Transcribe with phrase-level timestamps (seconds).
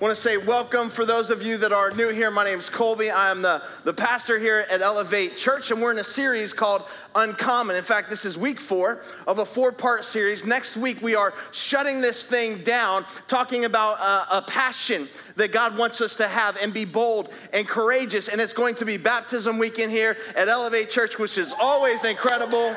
[0.00, 2.30] want to say welcome for those of you that are new here.
[2.30, 3.10] My name is Colby.
[3.10, 6.84] I am the, the pastor here at Elevate Church, and we're in a series called
[7.14, 7.76] Uncommon.
[7.76, 10.46] In fact, this is week four of a four part series.
[10.46, 15.76] Next week, we are shutting this thing down, talking about a, a passion that God
[15.76, 18.28] wants us to have and be bold and courageous.
[18.28, 22.74] And it's going to be baptism weekend here at Elevate Church, which is always incredible.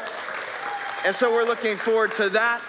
[1.05, 2.61] And so we're looking forward to that.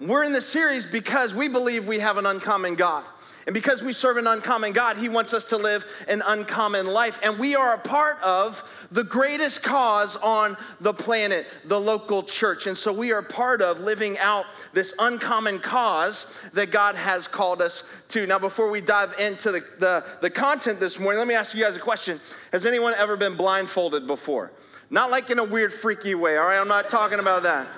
[0.00, 3.04] We're in the series because we believe we have an uncommon God.
[3.46, 7.18] And because we serve an uncommon God, He wants us to live an uncommon life.
[7.22, 12.66] And we are a part of the greatest cause on the planet, the local church.
[12.66, 17.62] And so we are part of living out this uncommon cause that God has called
[17.62, 18.26] us to.
[18.26, 21.62] Now, before we dive into the, the, the content this morning, let me ask you
[21.62, 22.20] guys a question
[22.52, 24.50] Has anyone ever been blindfolded before?
[24.90, 26.58] Not like in a weird, freaky way, all right?
[26.58, 27.68] I'm not talking about that.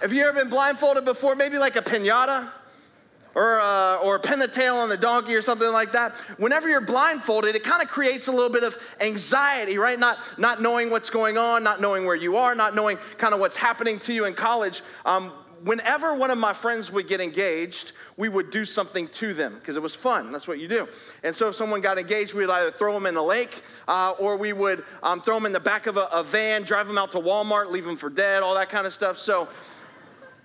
[0.00, 1.34] Have you ever been blindfolded before?
[1.34, 2.50] Maybe like a pinata?
[3.34, 6.12] Or, uh, or pin the tail on the donkey or something like that.
[6.36, 9.98] Whenever you're blindfolded, it kind of creates a little bit of anxiety, right?
[9.98, 13.40] Not, not knowing what's going on, not knowing where you are, not knowing kind of
[13.40, 14.82] what's happening to you in college.
[15.04, 19.54] Um, whenever one of my friends would get engaged, we would do something to them
[19.54, 20.32] because it was fun.
[20.32, 20.88] That's what you do.
[21.22, 24.14] And so if someone got engaged, we would either throw them in the lake uh,
[24.18, 26.98] or we would um, throw them in the back of a, a van, drive them
[26.98, 29.18] out to Walmart, leave them for dead, all that kind of stuff.
[29.18, 29.48] So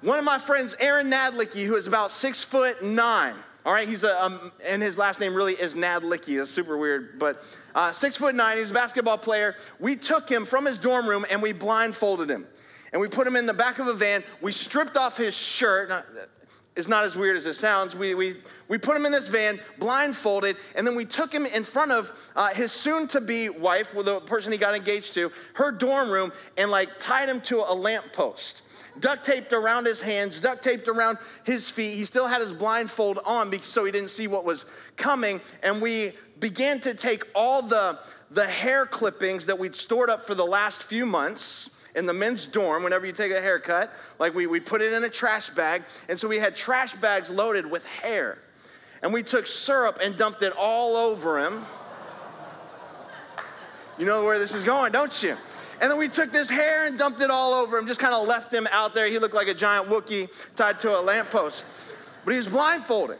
[0.02, 3.36] one of my friends, Aaron Nadlicki, who is about six foot nine.
[3.66, 6.38] All right, he's a, um, and his last name really is Nadlicki.
[6.38, 7.44] That's super weird, but
[7.74, 8.58] uh, six foot nine.
[8.58, 9.56] He's a basketball player.
[9.80, 12.46] We took him from his dorm room and we blindfolded him,
[12.94, 14.24] and we put him in the back of a van.
[14.42, 15.92] We stripped off his shirt.
[16.76, 17.96] It's not as weird as it sounds.
[17.96, 18.36] We, we,
[18.68, 22.12] we put him in this van, blindfolded, and then we took him in front of
[22.36, 26.34] uh, his soon to be wife, the person he got engaged to, her dorm room,
[26.58, 28.62] and like tied him to a lamppost
[29.00, 31.96] duct taped around his hands, duct taped around his feet.
[31.96, 34.66] He still had his blindfold on so he didn't see what was
[34.96, 35.42] coming.
[35.64, 38.00] And we began to take all the,
[38.32, 42.46] the hair clippings that we'd stored up for the last few months in the men's
[42.48, 43.92] dorm whenever you take a haircut.
[44.20, 45.84] Like we, we put it in a trash bag.
[46.10, 48.38] And so we had trash bags loaded with hair.
[49.02, 51.66] And we took syrup and dumped it all over him.
[53.98, 55.38] You know where this is going, don't you?
[55.82, 58.28] And then we took this hair and dumped it all over him, just kind of
[58.28, 59.08] left him out there.
[59.08, 61.66] He looked like a giant Wookiee tied to a lamppost.
[62.24, 63.18] But he was blindfolded.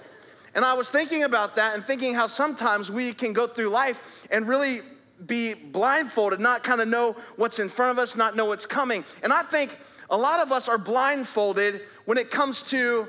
[0.56, 4.26] And I was thinking about that and thinking how sometimes we can go through life
[4.32, 4.80] and really
[5.26, 9.04] be blindfolded, not kind of know what's in front of us, not know what's coming.
[9.22, 9.78] And I think
[10.10, 13.08] a lot of us are blindfolded when it comes to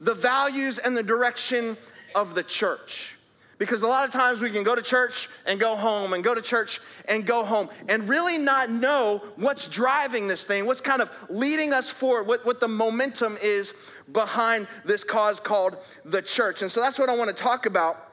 [0.00, 1.76] the values and the direction
[2.14, 3.17] of the church.
[3.58, 6.32] Because a lot of times we can go to church and go home and go
[6.34, 11.02] to church and go home and really not know what's driving this thing, what's kind
[11.02, 13.74] of leading us forward, what, what the momentum is
[14.12, 16.62] behind this cause called the church.
[16.62, 18.04] And so that's what I want to talk about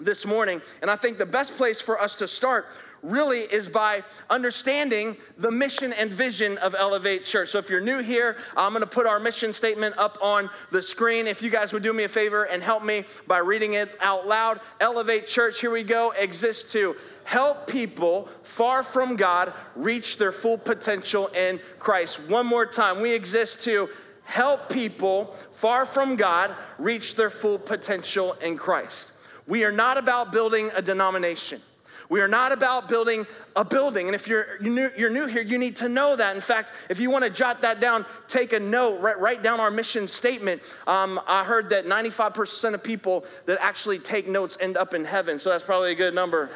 [0.00, 0.60] this morning.
[0.82, 2.66] And I think the best place for us to start
[3.02, 7.50] really is by understanding the mission and vision of Elevate Church.
[7.50, 10.82] So if you're new here, I'm going to put our mission statement up on the
[10.82, 11.26] screen.
[11.26, 14.26] If you guys would do me a favor and help me by reading it out
[14.26, 14.60] loud.
[14.80, 20.58] Elevate Church, here we go, exists to help people far from God reach their full
[20.58, 22.20] potential in Christ.
[22.28, 23.88] One more time, we exist to
[24.24, 29.12] help people far from God reach their full potential in Christ.
[29.46, 31.62] We are not about building a denomination.
[32.08, 34.06] We are not about building a building.
[34.06, 36.34] And if you're, new, you're new here, you need to know that.
[36.34, 39.60] In fact, if you want to jot that down, take a note, write, write down
[39.60, 40.62] our mission statement.
[40.86, 45.38] Um, I heard that 95% of people that actually take notes end up in heaven.
[45.38, 46.48] So that's probably a good number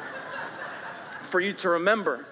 [1.21, 2.25] for you to remember.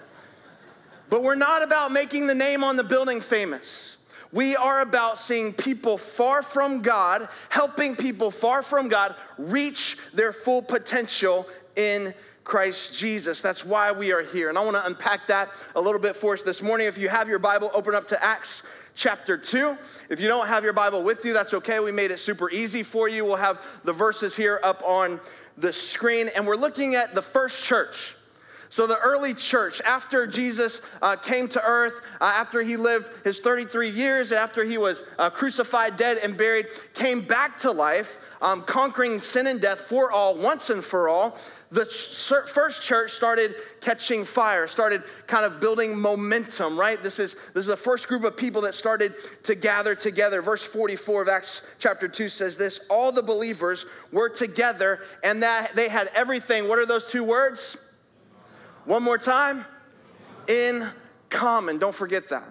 [1.08, 3.96] But we're not about making the name on the building famous.
[4.32, 10.32] We are about seeing people far from God, helping people far from God reach their
[10.32, 11.46] full potential
[11.76, 12.14] in
[12.44, 13.40] Christ Jesus.
[13.40, 14.48] That's why we are here.
[14.48, 16.86] And I want to unpack that a little bit for us this morning.
[16.86, 18.62] If you have your Bible, open up to Acts
[18.94, 19.76] chapter 2.
[20.08, 21.80] If you don't have your Bible with you, that's okay.
[21.80, 23.24] We made it super easy for you.
[23.24, 25.20] We'll have the verses here up on
[25.56, 26.30] the screen.
[26.34, 28.16] And we're looking at the first church.
[28.72, 33.38] So, the early church, after Jesus uh, came to earth, uh, after he lived his
[33.40, 38.62] 33 years, after he was uh, crucified, dead, and buried, came back to life, um,
[38.62, 41.36] conquering sin and death for all, once and for all
[41.70, 47.02] the first church started catching fire, started kind of building momentum, right?
[47.02, 50.40] This is, this is the first group of people that started to gather together.
[50.40, 55.74] Verse 44 of Acts chapter 2 says this All the believers were together and that
[55.74, 56.68] they had everything.
[56.68, 57.78] What are those two words?
[58.84, 59.64] One more time.
[60.48, 60.88] In
[61.28, 61.78] common.
[61.78, 62.48] Don't forget that.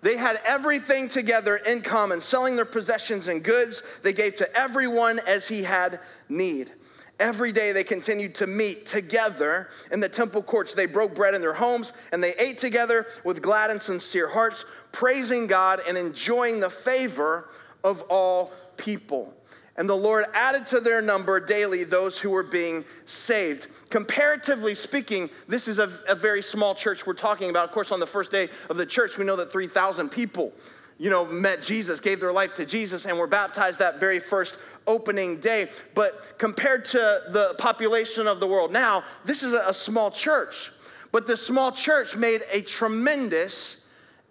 [0.00, 5.20] They had everything together in common, selling their possessions and goods they gave to everyone
[5.26, 6.70] as he had need.
[7.18, 10.72] Every day they continued to meet together in the temple courts.
[10.72, 14.64] They broke bread in their homes and they ate together with glad and sincere hearts,
[14.92, 17.48] praising God and enjoying the favor
[17.82, 19.34] of all people.
[19.78, 23.68] And the Lord added to their number daily those who were being saved.
[23.90, 27.68] Comparatively speaking, this is a, a very small church we're talking about.
[27.68, 30.52] Of course, on the first day of the church, we know that 3,000 people
[30.98, 34.58] you know, met Jesus, gave their life to Jesus, and were baptized that very first
[34.86, 35.68] opening day.
[35.94, 40.72] But compared to the population of the world now, this is a small church.
[41.12, 43.84] But this small church made a tremendous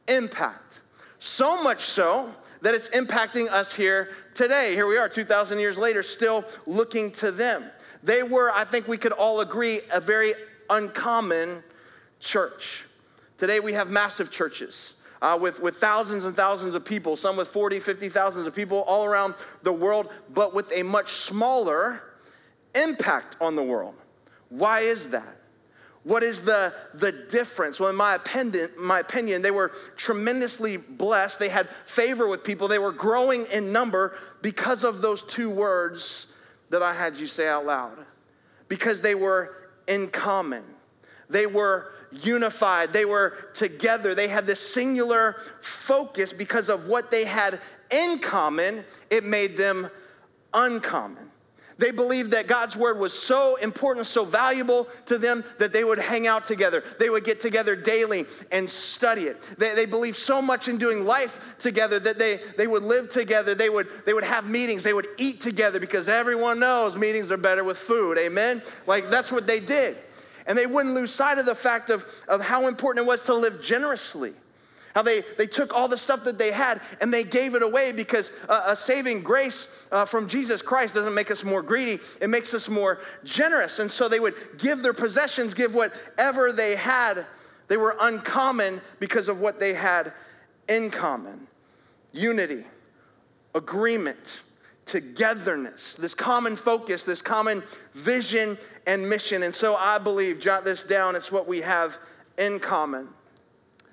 [0.10, 0.82] impact.
[1.20, 4.76] So much so that it's impacting us here today.
[4.76, 7.66] Here we are, 2,000 years later, still looking to them.
[8.04, 10.36] They were, I think we could all agree, a very
[10.70, 11.64] uncommon
[12.20, 12.86] church.
[13.40, 14.94] Today we have massive churches
[15.24, 18.82] uh, with, with thousands and thousands of people, some with 40, 50 thousands of people
[18.82, 22.04] all around the world, but with a much smaller
[22.76, 23.96] impact on the world.
[24.50, 25.36] Why is that?
[26.08, 27.82] What is the, the difference?
[27.82, 31.38] Well, in my opinion, my opinion, they were tremendously blessed.
[31.38, 32.70] They had favor with people.
[32.70, 36.28] They were growing in number because of those two words
[36.70, 37.98] that I had you say out loud.
[38.70, 39.54] Because they were
[39.86, 40.64] in common.
[41.30, 44.16] They were unified, they were together.
[44.16, 47.60] They had this singular focus because of what they had
[47.92, 49.90] in common, it made them
[50.54, 51.27] uncommon.
[51.78, 56.00] They believed that God's word was so important, so valuable to them that they would
[56.00, 56.84] hang out together.
[57.00, 59.42] They would get together daily and study it.
[59.60, 63.54] They, they believed so much in doing life together that they, they would live together.
[63.54, 64.84] They would, they would have meetings.
[64.84, 68.18] They would eat together because everyone knows meetings are better with food.
[68.18, 68.64] Amen?
[68.88, 69.98] Like that's what they did.
[70.48, 73.34] And they wouldn't lose sight of the fact of, of how important it was to
[73.34, 74.34] live generously.
[74.98, 77.92] How they, they took all the stuff that they had and they gave it away
[77.92, 82.32] because uh, a saving grace uh, from Jesus Christ doesn't make us more greedy, it
[82.32, 83.78] makes us more generous.
[83.78, 87.28] And so they would give their possessions, give whatever they had.
[87.68, 90.14] They were uncommon because of what they had
[90.68, 91.46] in common
[92.12, 92.66] unity,
[93.54, 94.40] agreement
[94.88, 97.62] togetherness, this common focus, this common
[97.94, 98.58] vision
[98.88, 99.44] and mission.
[99.44, 102.00] And so I believe, jot this down, it's what we have
[102.36, 103.10] in common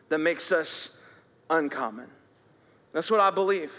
[0.09, 0.94] that makes us
[1.51, 2.09] uncommon.
[2.93, 3.73] That's what I believe.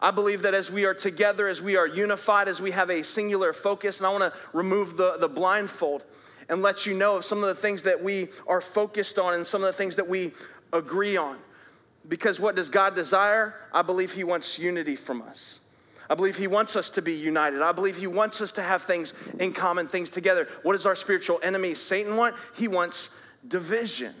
[0.00, 3.02] I believe that as we are together, as we are unified, as we have a
[3.02, 6.04] singular focus, and I want to remove the, the blindfold
[6.48, 9.46] and let you know of some of the things that we are focused on and
[9.46, 10.32] some of the things that we
[10.72, 11.38] agree on.
[12.06, 13.54] Because what does God desire?
[13.72, 15.58] I believe He wants unity from us.
[16.10, 17.62] I believe He wants us to be united.
[17.62, 20.48] I believe He wants us to have things in common, things together.
[20.62, 22.36] What does our spiritual enemy, Satan, want?
[22.54, 23.08] He wants
[23.48, 24.14] division.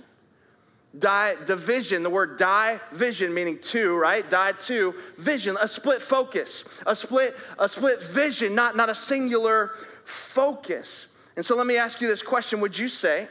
[0.96, 4.28] Die, division, the word die, vision, meaning two, right?
[4.30, 9.72] Die two, vision, a split focus, a split, a split vision, not, not a singular
[10.04, 11.06] focus.
[11.36, 13.28] And so let me ask you this question Would you say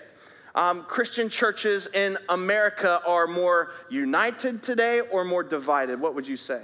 [0.55, 5.99] um, Christian churches in America are more united today or more divided?
[6.01, 6.61] What would you say?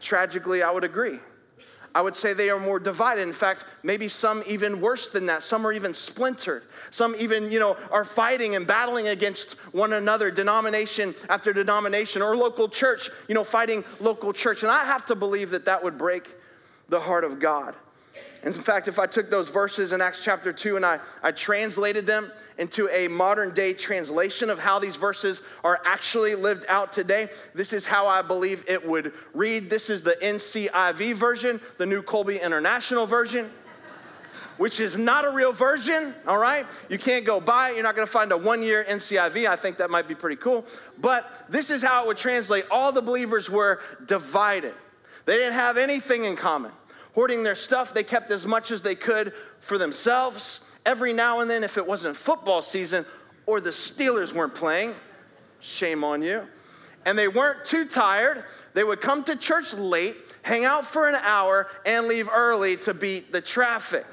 [0.00, 1.20] Tragically, I would agree.
[1.94, 3.22] I would say they are more divided.
[3.22, 5.42] In fact, maybe some even worse than that.
[5.42, 6.62] Some are even splintered.
[6.90, 12.36] Some even, you know, are fighting and battling against one another, denomination after denomination, or
[12.36, 14.62] local church, you know, fighting local church.
[14.62, 16.34] And I have to believe that that would break
[16.88, 17.74] the heart of God.
[18.42, 22.06] In fact, if I took those verses in Acts chapter 2 and I, I translated
[22.06, 27.28] them into a modern day translation of how these verses are actually lived out today,
[27.54, 29.68] this is how I believe it would read.
[29.68, 33.50] This is the NCIV version, the New Colby International version.
[34.56, 36.66] Which is not a real version, all right?
[36.90, 37.76] You can't go buy it.
[37.76, 39.46] You're not gonna find a one year NCIV.
[39.48, 40.66] I think that might be pretty cool.
[40.98, 42.66] But this is how it would translate.
[42.70, 44.74] All the believers were divided,
[45.24, 46.72] they didn't have anything in common
[47.14, 47.94] hoarding their stuff.
[47.94, 50.60] They kept as much as they could for themselves.
[50.86, 53.04] Every now and then, if it wasn't football season
[53.46, 54.94] or the Steelers weren't playing,
[55.60, 56.46] shame on you.
[57.04, 61.14] And they weren't too tired, they would come to church late, hang out for an
[61.14, 64.06] hour, and leave early to beat the traffic.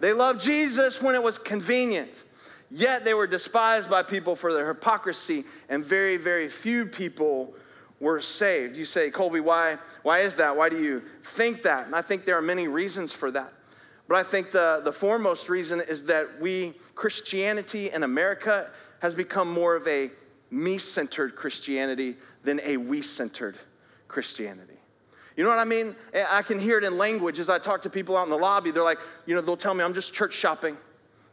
[0.00, 2.22] They loved Jesus when it was convenient.
[2.70, 7.54] Yet they were despised by people for their hypocrisy, and very, very few people
[8.04, 8.76] were saved.
[8.76, 10.56] You say, Colby, why, why is that?
[10.56, 11.86] Why do you think that?
[11.86, 13.52] And I think there are many reasons for that.
[14.06, 18.70] But I think the, the foremost reason is that we, Christianity in America,
[19.00, 20.10] has become more of a
[20.50, 23.56] me centered Christianity than a we centered
[24.06, 24.78] Christianity.
[25.36, 25.96] You know what I mean?
[26.30, 28.70] I can hear it in language as I talk to people out in the lobby.
[28.70, 30.76] They're like, you know, they'll tell me, I'm just church shopping,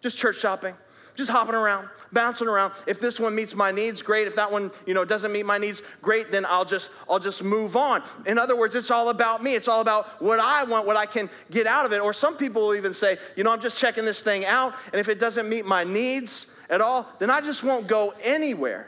[0.01, 0.73] just church shopping.
[1.15, 2.73] Just hopping around, bouncing around.
[2.87, 4.27] If this one meets my needs, great.
[4.27, 7.43] If that one, you know, doesn't meet my needs, great, then I'll just I'll just
[7.43, 8.03] move on.
[8.25, 9.55] In other words, it's all about me.
[9.55, 11.99] It's all about what I want, what I can get out of it.
[11.99, 14.99] Or some people will even say, you know, I'm just checking this thing out, and
[14.99, 18.87] if it doesn't meet my needs at all, then I just won't go anywhere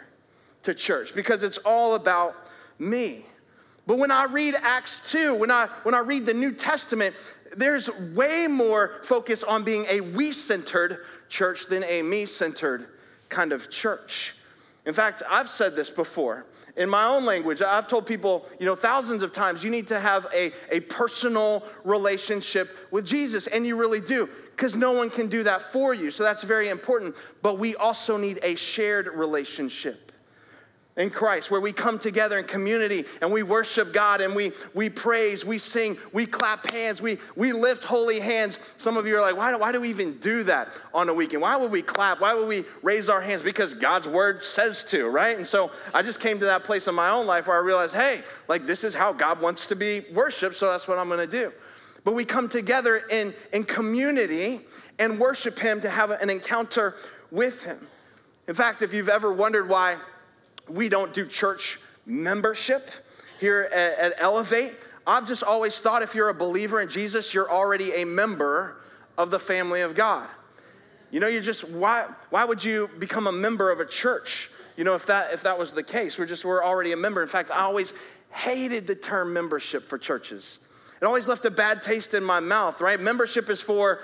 [0.64, 2.36] to church because it's all about
[2.80, 3.26] me.
[3.86, 7.16] But when I read Acts 2, when I when I read the New Testament,
[7.56, 12.86] there's way more focus on being a we centered church than a me centered
[13.30, 14.36] kind of church.
[14.86, 16.46] In fact, I've said this before.
[16.78, 20.00] In my own language, I've told people, you know, thousands of times, you need to
[20.00, 25.28] have a, a personal relationship with Jesus, and you really do, because no one can
[25.28, 26.12] do that for you.
[26.12, 27.16] So that's very important.
[27.42, 30.03] But we also need a shared relationship
[30.96, 34.90] in Christ, where we come together in community and we worship God and we, we
[34.90, 38.60] praise, we sing, we clap hands, we, we lift holy hands.
[38.78, 41.14] Some of you are like, why do, why do we even do that on a
[41.14, 41.42] weekend?
[41.42, 42.22] Why would we clap?
[42.22, 43.42] Why would we raise our hands?
[43.42, 45.36] Because God's word says to, right?
[45.36, 47.96] And so I just came to that place in my own life where I realized,
[47.96, 51.26] hey, like this is how God wants to be worshiped, so that's what I'm gonna
[51.26, 51.52] do.
[52.04, 54.62] But we come together in, in community
[55.00, 56.96] and worship Him to have an encounter
[57.32, 57.80] with Him.
[58.48, 59.98] In fact, if you've ever wondered why,
[60.70, 62.90] we don't do church membership
[63.40, 64.74] here at, at, Elevate.
[65.06, 68.78] I've just always thought if you're a believer in Jesus, you're already a member
[69.18, 70.28] of the family of God.
[71.12, 74.50] You know, you just why why would you become a member of a church?
[74.76, 77.22] You know, if that if that was the case, we're just we're already a member.
[77.22, 77.94] In fact, I always
[78.32, 80.58] hated the term membership for churches.
[81.02, 83.00] It always left a bad taste in my mouth, right?
[83.00, 84.00] Membership is for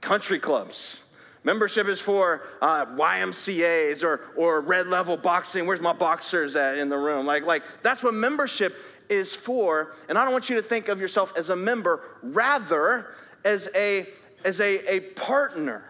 [0.00, 1.02] country clubs.
[1.44, 5.66] Membership is for uh, YMCAs or, or red level boxing.
[5.66, 7.26] Where's my boxers at in the room?
[7.26, 8.74] Like, like, that's what membership
[9.08, 9.94] is for.
[10.08, 13.14] And I don't want you to think of yourself as a member, rather,
[13.44, 14.06] as a,
[14.44, 15.84] as a, a partner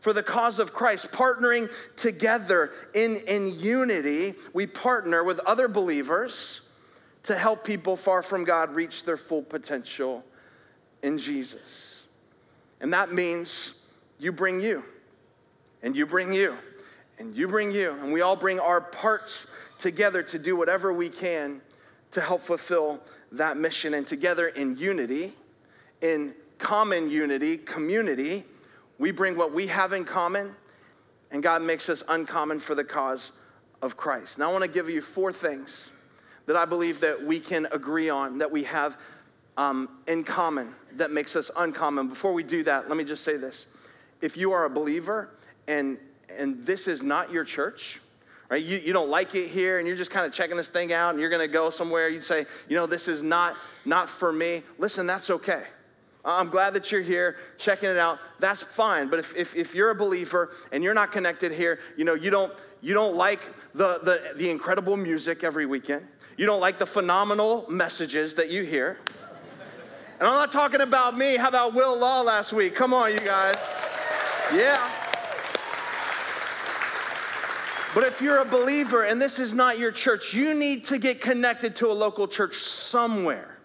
[0.00, 4.34] for the cause of Christ, partnering together in, in unity.
[4.52, 6.62] We partner with other believers
[7.22, 10.24] to help people far from God reach their full potential
[11.02, 12.02] in Jesus.
[12.80, 13.74] And that means
[14.22, 14.84] you bring you,
[15.82, 16.56] and you bring you,
[17.18, 19.48] and you bring you, and we all bring our parts
[19.78, 21.60] together to do whatever we can
[22.12, 23.00] to help fulfill
[23.32, 23.94] that mission.
[23.94, 25.32] And together in unity,
[26.00, 28.44] in common unity, community,
[28.96, 30.54] we bring what we have in common,
[31.32, 33.32] and God makes us uncommon for the cause
[33.82, 34.38] of Christ.
[34.38, 35.90] Now, I want to give you four things
[36.46, 38.96] that I believe that we can agree on, that we have
[39.56, 42.06] um, in common, that makes us uncommon.
[42.06, 43.66] Before we do that, let me just say this
[44.22, 45.28] if you are a believer
[45.68, 45.98] and
[46.38, 48.00] and this is not your church,
[48.48, 48.62] right?
[48.62, 51.10] You, you don't like it here and you're just kind of checking this thing out
[51.10, 52.08] and you're going to go somewhere.
[52.08, 54.62] You say, you know, this is not not for me.
[54.78, 55.64] Listen, that's okay.
[56.24, 58.18] I'm glad that you're here checking it out.
[58.38, 59.08] That's fine.
[59.08, 62.30] But if, if, if you're a believer and you're not connected here, you know, you
[62.30, 63.40] don't, you don't like
[63.74, 66.06] the, the, the incredible music every weekend.
[66.36, 68.98] You don't like the phenomenal messages that you hear.
[70.20, 71.36] And I'm not talking about me.
[71.36, 72.76] How about Will Law last week?
[72.76, 73.81] Come on, you guys.
[74.54, 74.90] Yeah.
[77.94, 81.20] But if you're a believer and this is not your church, you need to get
[81.20, 83.58] connected to a local church somewhere.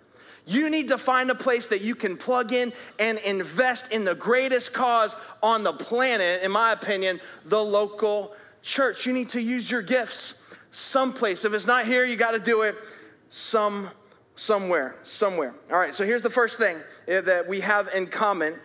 [0.46, 4.16] You need to find a place that you can plug in and invest in the
[4.16, 9.06] greatest cause on the planet, in my opinion, the local church.
[9.06, 10.36] You need to use your gifts
[10.72, 11.44] someplace.
[11.44, 12.76] If it's not here, you got to do it
[13.30, 13.90] some
[14.36, 15.54] somewhere, somewhere.
[15.72, 16.78] All right, so here's the first thing
[17.08, 18.58] that we have in common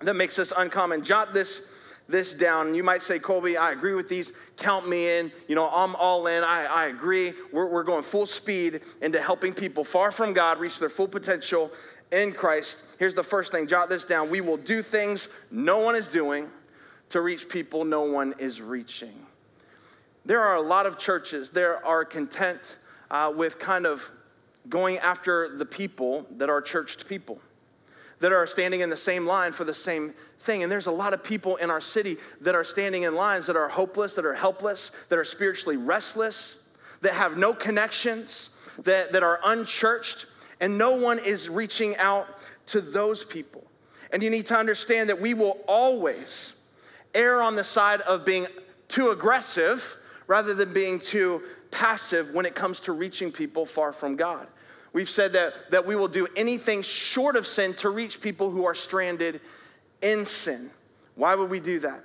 [0.00, 1.04] that makes us uncommon.
[1.04, 1.62] Jot this
[2.10, 2.74] this down.
[2.74, 4.32] You might say, Colby, I agree with these.
[4.56, 5.32] Count me in.
[5.48, 6.42] You know, I'm all in.
[6.42, 7.32] I, I agree.
[7.52, 11.70] We're, we're going full speed into helping people far from God reach their full potential
[12.10, 12.82] in Christ.
[12.98, 14.30] Here's the first thing jot this down.
[14.30, 16.50] We will do things no one is doing
[17.10, 19.26] to reach people no one is reaching.
[20.24, 22.78] There are a lot of churches, that are content
[23.10, 24.10] uh, with kind of
[24.68, 27.40] going after the people that are churched people
[28.20, 30.62] that are standing in the same line for the same thing.
[30.62, 33.56] And there's a lot of people in our city that are standing in lines that
[33.56, 36.56] are hopeless, that are helpless, that are spiritually restless,
[37.00, 38.50] that have no connections,
[38.84, 40.26] that, that are unchurched,
[40.60, 42.28] and no one is reaching out
[42.66, 43.64] to those people.
[44.12, 46.52] And you need to understand that we will always
[47.14, 48.46] err on the side of being
[48.88, 49.96] too aggressive
[50.26, 54.46] rather than being too passive when it comes to reaching people far from God.
[54.92, 58.64] We've said that, that we will do anything short of sin to reach people who
[58.64, 59.40] are stranded
[60.02, 60.70] in sin.
[61.14, 62.04] Why would we do that?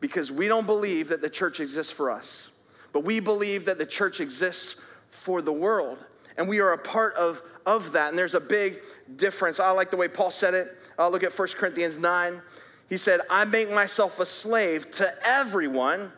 [0.00, 2.50] Because we don't believe that the church exists for us,
[2.92, 4.76] but we believe that the church exists
[5.10, 5.98] for the world.
[6.36, 8.08] And we are a part of, of that.
[8.08, 8.82] And there's a big
[9.16, 9.60] difference.
[9.60, 10.76] I like the way Paul said it.
[10.98, 12.42] Uh, look at 1 Corinthians 9.
[12.88, 16.12] He said, I make myself a slave to everyone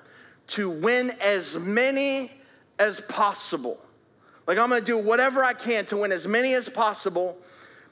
[0.48, 2.32] to win as many
[2.78, 3.78] as possible.
[4.46, 7.36] Like, I'm gonna do whatever I can to win as many as possible.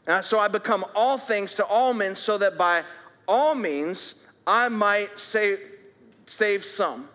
[0.06, 2.84] And so I become all things to all men, so that by
[3.26, 4.14] all means
[4.46, 5.58] I might save,
[6.26, 7.08] save some.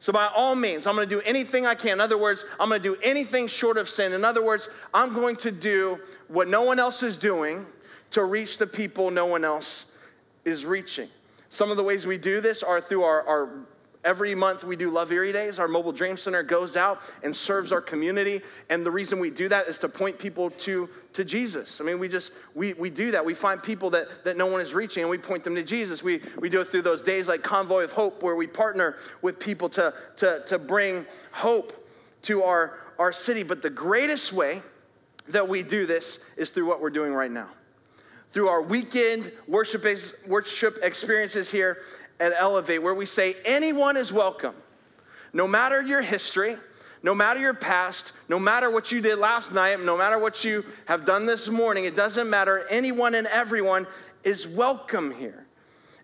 [0.00, 1.92] So, by all means, I'm gonna do anything I can.
[1.92, 4.12] In other words, I'm gonna do anything short of sin.
[4.12, 5.98] In other words, I'm going to do
[6.28, 7.66] what no one else is doing
[8.10, 9.86] to reach the people no one else
[10.44, 11.08] is reaching.
[11.48, 13.48] Some of the ways we do this are through our, our
[14.04, 15.58] Every month we do Love Erie Days.
[15.58, 18.42] Our mobile dream center goes out and serves our community.
[18.68, 21.80] And the reason we do that is to point people to, to Jesus.
[21.80, 23.24] I mean, we just, we, we do that.
[23.24, 26.02] We find people that, that no one is reaching and we point them to Jesus.
[26.02, 29.40] We, we do it through those days like Convoy of Hope where we partner with
[29.40, 31.72] people to, to, to bring hope
[32.22, 33.42] to our, our city.
[33.42, 34.60] But the greatest way
[35.28, 37.48] that we do this is through what we're doing right now.
[38.28, 39.86] Through our weekend worship,
[40.26, 41.78] worship experiences here
[42.20, 44.54] at Elevate where we say anyone is welcome,
[45.32, 46.56] no matter your history,
[47.02, 50.64] no matter your past, no matter what you did last night, no matter what you
[50.86, 52.66] have done this morning, it doesn't matter.
[52.70, 53.86] Anyone and everyone
[54.22, 55.46] is welcome here.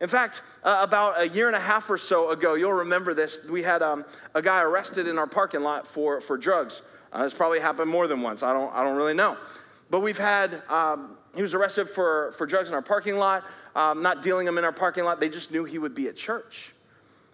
[0.00, 3.42] In fact, uh, about a year and a half or so ago, you'll remember this,
[3.48, 6.82] we had um, a guy arrested in our parking lot for, for drugs.
[7.12, 8.42] Uh, it's probably happened more than once.
[8.42, 9.36] I don't, I don't really know.
[9.90, 14.02] But we've had, um, he was arrested for, for drugs in our parking lot um,
[14.02, 15.20] not dealing them in our parking lot.
[15.20, 16.72] They just knew he would be at church.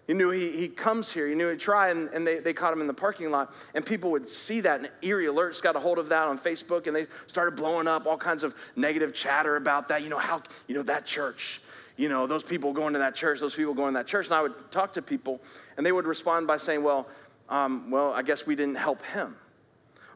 [0.07, 1.27] He knew he, he comes here.
[1.27, 3.53] He knew he'd try, and, and they, they caught him in the parking lot.
[3.73, 6.87] And people would see that, and Erie Alerts got a hold of that on Facebook,
[6.87, 10.03] and they started blowing up all kinds of negative chatter about that.
[10.03, 11.61] You know, how, you know, that church,
[11.97, 14.27] you know, those people going to that church, those people going to that church.
[14.27, 15.41] And I would talk to people,
[15.75, 17.07] and they would respond by saying, well,
[17.49, 19.35] um, well, I guess we didn't help him.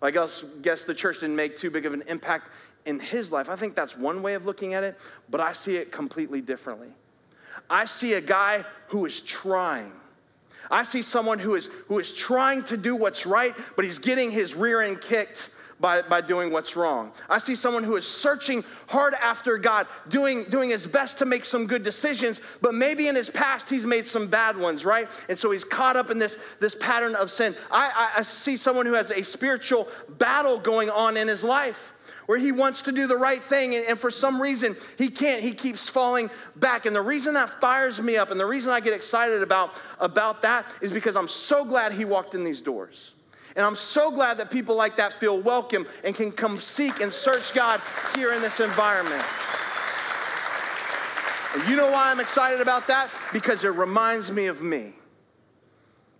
[0.01, 2.49] I guess, guess the church didn't make too big of an impact
[2.85, 3.49] in his life.
[3.49, 4.97] I think that's one way of looking at it,
[5.29, 6.89] but I see it completely differently.
[7.69, 9.91] I see a guy who is trying.
[10.69, 14.31] I see someone who is, who is trying to do what's right, but he's getting
[14.31, 15.49] his rear end kicked
[15.81, 17.11] by, by doing what's wrong.
[17.27, 21.43] I see someone who is searching hard after God, doing, doing his best to make
[21.43, 25.09] some good decisions, but maybe in his past he's made some bad ones, right?
[25.27, 27.55] And so he's caught up in this, this pattern of sin.
[27.71, 31.93] I, I, I see someone who has a spiritual battle going on in his life
[32.27, 35.41] where he wants to do the right thing and, for some reason he can't.
[35.41, 36.85] He keeps falling back.
[36.85, 40.43] And the reason that fires me up and the reason I get excited about, about
[40.43, 43.11] that is because I'm so glad he walked in these doors.
[43.55, 47.11] And I'm so glad that people like that feel welcome and can come seek and
[47.11, 47.81] search God
[48.15, 49.23] here in this environment.
[51.53, 53.09] And you know why I'm excited about that?
[53.33, 54.93] Because it reminds me of me.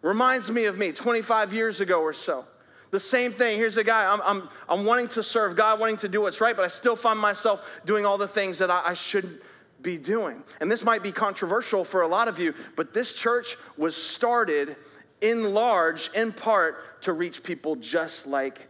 [0.01, 2.45] Reminds me of me 25 years ago or so.
[2.89, 3.57] The same thing.
[3.57, 6.55] Here's a guy, I'm, I'm, I'm wanting to serve God, wanting to do what's right,
[6.55, 9.41] but I still find myself doing all the things that I, I shouldn't
[9.81, 10.43] be doing.
[10.59, 14.75] And this might be controversial for a lot of you, but this church was started
[15.21, 18.67] in large, in part, to reach people just like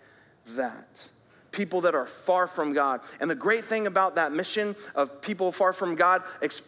[0.48, 1.08] that.
[1.52, 3.02] People that are far from God.
[3.20, 6.24] And the great thing about that mission of people far from God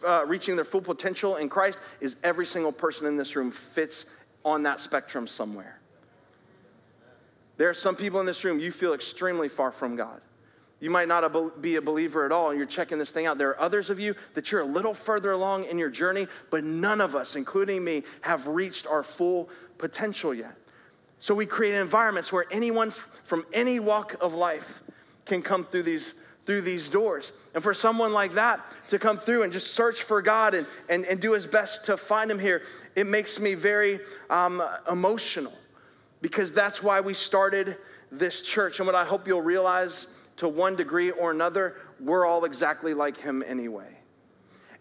[0.06, 4.04] uh, reaching their full potential in Christ is every single person in this room fits
[4.44, 5.78] on that spectrum somewhere.
[7.56, 10.20] There are some people in this room, you feel extremely far from God.
[10.80, 13.38] You might not be a believer at all, and you're checking this thing out.
[13.38, 16.62] There are others of you that you're a little further along in your journey, but
[16.62, 20.56] none of us, including me, have reached our full potential yet.
[21.20, 24.82] So we create environments where anyone from any walk of life
[25.24, 27.32] can come through these through these doors.
[27.54, 31.04] And for someone like that to come through and just search for God and, and,
[31.06, 32.62] and do his best to find him here,
[32.94, 35.52] it makes me very um, emotional
[36.20, 37.76] because that's why we started
[38.12, 38.78] this church.
[38.78, 40.06] And what I hope you'll realize
[40.36, 43.98] to one degree or another, we're all exactly like him anyway.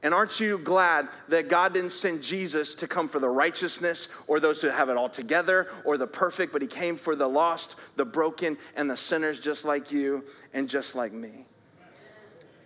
[0.03, 4.39] And aren't you glad that God didn't send Jesus to come for the righteousness or
[4.39, 7.75] those who have it all together or the perfect, but he came for the lost,
[7.95, 11.45] the broken, and the sinners just like you and just like me.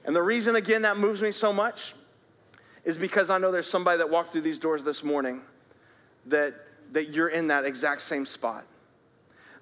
[0.04, 1.93] And the reason, again, that moves me so much
[2.84, 5.41] is because I know there's somebody that walked through these doors this morning
[6.26, 6.56] that
[6.93, 8.65] that you're in that exact same spot.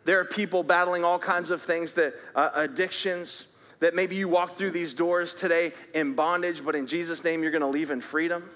[0.03, 3.47] There are people battling all kinds of things that uh, addictions,
[3.79, 7.51] that maybe you walk through these doors today in bondage, but in Jesus' name, you're
[7.51, 8.49] gonna leave in freedom.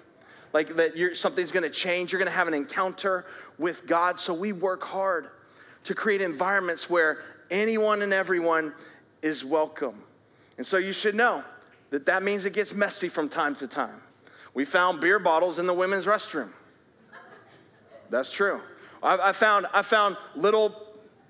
[0.54, 3.26] Like that you're, something's gonna change, you're gonna have an encounter
[3.58, 4.20] with God.
[4.20, 5.30] So we work hard
[5.84, 8.74] to create environments where anyone and everyone
[9.22, 10.02] is welcome.
[10.58, 11.44] And so you should know
[11.90, 14.02] that that means it gets messy from time to time.
[14.54, 16.50] We found beer bottles in the women's restroom.
[18.10, 18.62] That's true.
[19.02, 20.76] I, I, found, I found little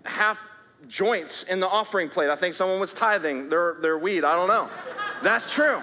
[0.05, 0.41] half
[0.87, 2.29] joints in the offering plate.
[2.29, 4.23] I think someone was tithing their, their weed.
[4.23, 4.69] I don't know.
[5.21, 5.81] That's true.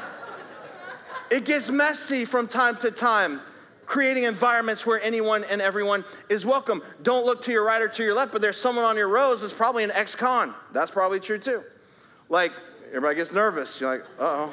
[1.31, 3.41] It gets messy from time to time,
[3.85, 6.83] creating environments where anyone and everyone is welcome.
[7.03, 9.41] Don't look to your right or to your left, but there's someone on your rows
[9.41, 10.55] that's probably an ex con.
[10.73, 11.63] That's probably true too.
[12.29, 12.53] Like,
[12.89, 13.81] everybody gets nervous.
[13.81, 14.53] You're like, uh oh.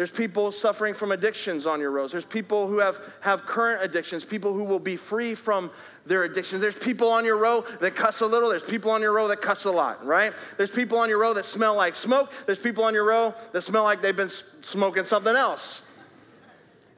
[0.00, 2.12] There's people suffering from addictions on your rows.
[2.12, 5.70] There's people who have, have current addictions, people who will be free from
[6.06, 6.62] their addictions.
[6.62, 8.48] There's people on your row that cuss a little.
[8.48, 10.32] There's people on your row that cuss a lot, right?
[10.56, 12.32] There's people on your row that smell like smoke.
[12.46, 14.30] There's people on your row that smell like they've been
[14.62, 15.82] smoking something else.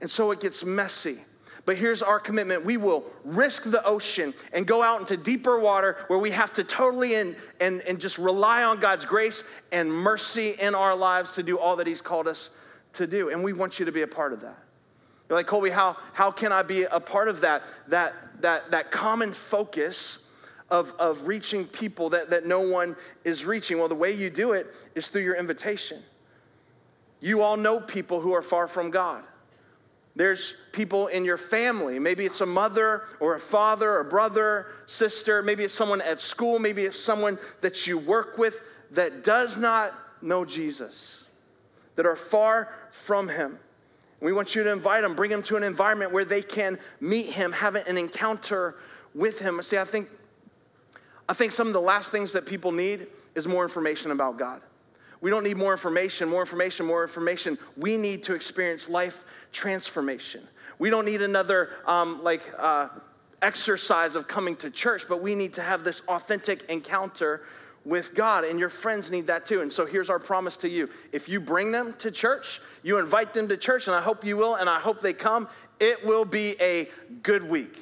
[0.01, 1.23] And so it gets messy.
[1.65, 5.97] But here's our commitment we will risk the ocean and go out into deeper water
[6.07, 10.51] where we have to totally and, and, and just rely on God's grace and mercy
[10.51, 12.49] in our lives to do all that He's called us
[12.95, 13.31] to do.
[13.31, 14.59] And we want you to be a part of that.
[15.29, 18.91] You're like, Colby, how, how can I be a part of that, that, that, that
[18.91, 20.19] common focus
[20.69, 23.79] of, of reaching people that, that no one is reaching?
[23.79, 26.03] Well, the way you do it is through your invitation.
[27.21, 29.25] You all know people who are far from God.
[30.15, 31.99] There's people in your family.
[31.99, 35.43] Maybe it's a mother or a father, a brother, sister.
[35.43, 36.59] Maybe it's someone at school.
[36.59, 41.22] Maybe it's someone that you work with that does not know Jesus,
[41.97, 43.59] that are far from Him.
[44.21, 47.27] We want you to invite them, bring them to an environment where they can meet
[47.27, 48.77] Him, have an encounter
[49.15, 49.61] with Him.
[49.63, 50.09] See, I think,
[51.29, 54.61] I think some of the last things that people need is more information about God.
[55.21, 57.57] We don't need more information, more information, more information.
[57.77, 60.43] We need to experience life transformation.
[60.79, 62.89] We don't need another um, like uh,
[63.41, 67.43] exercise of coming to church, but we need to have this authentic encounter
[67.85, 69.61] with God, and your friends need that too.
[69.61, 73.35] And so here's our promise to you if you bring them to church, you invite
[73.35, 75.49] them to church, and I hope you will, and I hope they come,
[75.81, 76.89] it will be a
[77.23, 77.79] good week.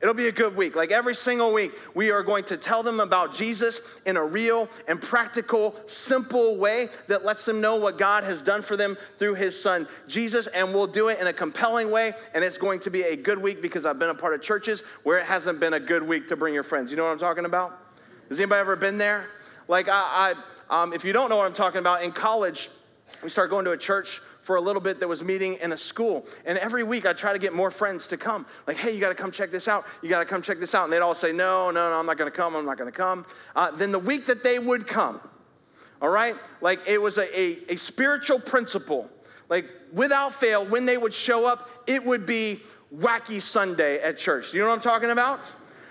[0.00, 0.76] It'll be a good week.
[0.76, 4.68] Like every single week, we are going to tell them about Jesus in a real
[4.86, 9.34] and practical, simple way that lets them know what God has done for them through
[9.34, 10.46] his son, Jesus.
[10.48, 12.12] And we'll do it in a compelling way.
[12.32, 14.84] And it's going to be a good week because I've been a part of churches
[15.02, 16.92] where it hasn't been a good week to bring your friends.
[16.92, 17.87] You know what I'm talking about?
[18.28, 19.26] Has anybody ever been there?
[19.68, 20.34] Like, I,
[20.70, 22.68] I um, if you don't know what I'm talking about, in college,
[23.22, 25.78] we started going to a church for a little bit that was meeting in a
[25.78, 26.26] school.
[26.44, 28.46] And every week I try to get more friends to come.
[28.66, 29.86] Like, hey, you got to come check this out.
[30.02, 30.84] You got to come check this out.
[30.84, 32.54] And they'd all say, no, no, no, I'm not going to come.
[32.54, 33.26] I'm not going to come.
[33.56, 35.20] Uh, then the week that they would come,
[36.00, 39.10] all right, like it was a, a, a spiritual principle.
[39.48, 42.60] Like, without fail, when they would show up, it would be
[42.94, 44.52] wacky Sunday at church.
[44.52, 45.40] You know what I'm talking about?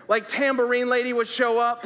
[0.07, 1.85] Like, tambourine lady would show up,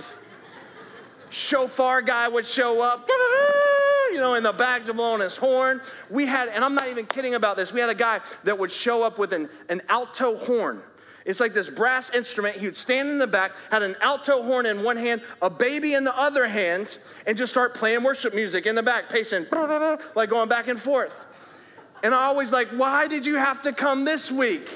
[1.32, 3.10] shofar guy would show up
[4.12, 5.82] you know, in the back to blowing his horn.
[6.10, 8.72] We had, and I'm not even kidding about this, we had a guy that would
[8.72, 10.82] show up with an, an alto horn.
[11.24, 12.56] It's like this brass instrument.
[12.56, 15.94] He would stand in the back, had an alto horn in one hand, a baby
[15.94, 19.46] in the other hand, and just start playing worship music in the back, pacing,
[20.16, 21.28] like going back and forth.
[22.04, 24.68] And I always like, why did you have to come this week?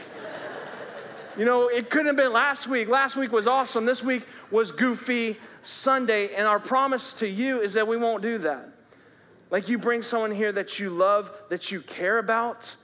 [1.38, 2.88] You know, it couldn't have been last week.
[2.88, 3.86] Last week was awesome.
[3.86, 6.34] This week was goofy Sunday.
[6.34, 8.69] And our promise to you is that we won't do that.
[9.50, 12.78] Like you bring someone here that you love, that you care about,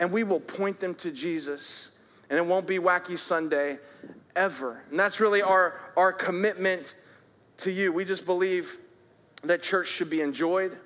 [0.00, 1.88] and we will point them to Jesus.
[2.30, 3.78] And it won't be Wacky Sunday
[4.34, 4.82] ever.
[4.90, 6.94] And that's really our, our commitment
[7.58, 7.92] to you.
[7.92, 8.78] We just believe
[9.42, 10.78] that church should be enjoyed,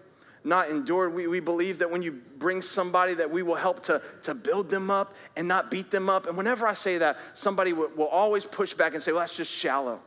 [0.45, 1.15] not endured.
[1.15, 4.69] We, we believe that when you bring somebody that we will help to, to build
[4.69, 6.27] them up and not beat them up.
[6.27, 9.37] And whenever I say that, somebody will, will always push back and say, well, that's
[9.37, 10.01] just shallow.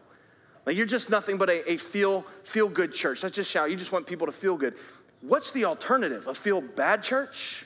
[0.65, 3.21] Like you're just nothing but a, a feel, feel good church.
[3.21, 3.67] That's just shallow.
[3.67, 4.75] You just want people to feel good.
[5.21, 6.27] What's the alternative?
[6.27, 7.65] A feel bad church?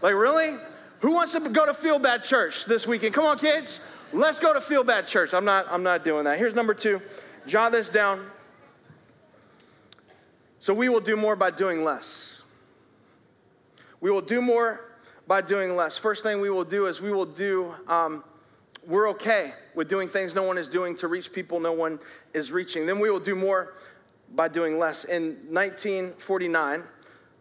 [0.00, 0.56] Like, really?
[1.00, 3.14] Who wants to go to feel bad church this weekend?
[3.14, 3.80] Come on, kids.
[4.12, 5.34] Let's go to feel bad church.
[5.34, 6.38] I'm not, I'm not doing that.
[6.38, 7.02] Here's number two.
[7.46, 8.24] Jot this down.
[10.60, 12.42] So we will do more by doing less.
[14.00, 14.80] We will do more
[15.26, 15.96] by doing less.
[15.96, 18.24] First thing we will do is we will do, um,
[18.86, 21.98] we're okay with doing things no one is doing to reach people no one
[22.34, 22.86] is reaching.
[22.86, 23.74] Then we will do more
[24.34, 25.04] by doing less.
[25.04, 26.82] In 1949,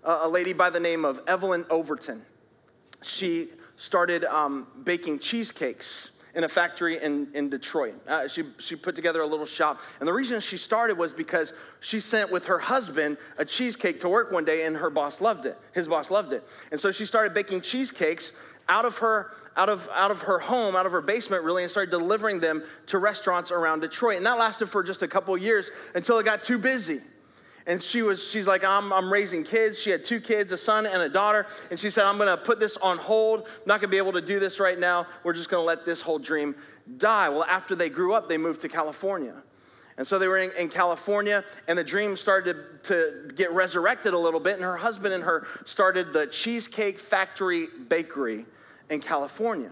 [0.03, 2.23] uh, a lady by the name of Evelyn Overton,
[3.01, 7.95] she started um, baking cheesecakes in a factory in, in Detroit.
[8.07, 9.81] Uh, she, she put together a little shop.
[9.99, 14.09] And the reason she started was because she sent with her husband a cheesecake to
[14.09, 15.57] work one day and her boss loved it.
[15.73, 16.47] His boss loved it.
[16.71, 18.33] And so she started baking cheesecakes
[18.69, 21.71] out of her out of out of her home out of her basement really and
[21.71, 25.71] started delivering them to restaurants around detroit and that lasted for just a couple years
[25.95, 26.99] until it got too busy
[27.67, 29.79] and she was she's like I'm, I'm raising kids.
[29.79, 31.45] She had two kids a son and a daughter.
[31.69, 33.41] And she said i'm going to put this on hold.
[33.41, 35.05] I'm not going to be able to do this right now.
[35.23, 36.55] We're just going to let this whole dream
[36.97, 37.29] die.
[37.29, 39.35] Well after they grew up they moved to california.
[39.97, 44.17] And so they were in, in, California, and the dream started to get resurrected a
[44.17, 44.53] little bit.
[44.53, 48.45] And her husband and her started the Cheesecake Factory Bakery
[48.91, 49.71] in California.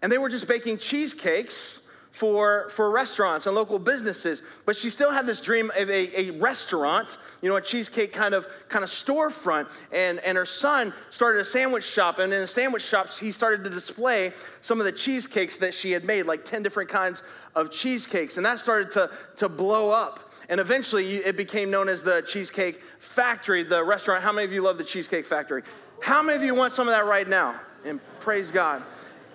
[0.00, 1.80] And they were just baking cheesecakes
[2.14, 4.40] for, for restaurants and local businesses.
[4.66, 8.34] But she still had this dream of a, a restaurant, you know, a cheesecake kind
[8.34, 9.68] of kind of storefront.
[9.90, 12.20] And, and her son started a sandwich shop.
[12.20, 15.90] And in the sandwich shops, he started to display some of the cheesecakes that she
[15.90, 17.20] had made, like 10 different kinds
[17.56, 18.36] of cheesecakes.
[18.36, 20.32] And that started to, to blow up.
[20.48, 24.22] And eventually it became known as the Cheesecake Factory, the restaurant.
[24.22, 25.64] How many of you love the Cheesecake Factory?
[26.00, 27.58] How many of you want some of that right now?
[27.84, 28.84] And praise God.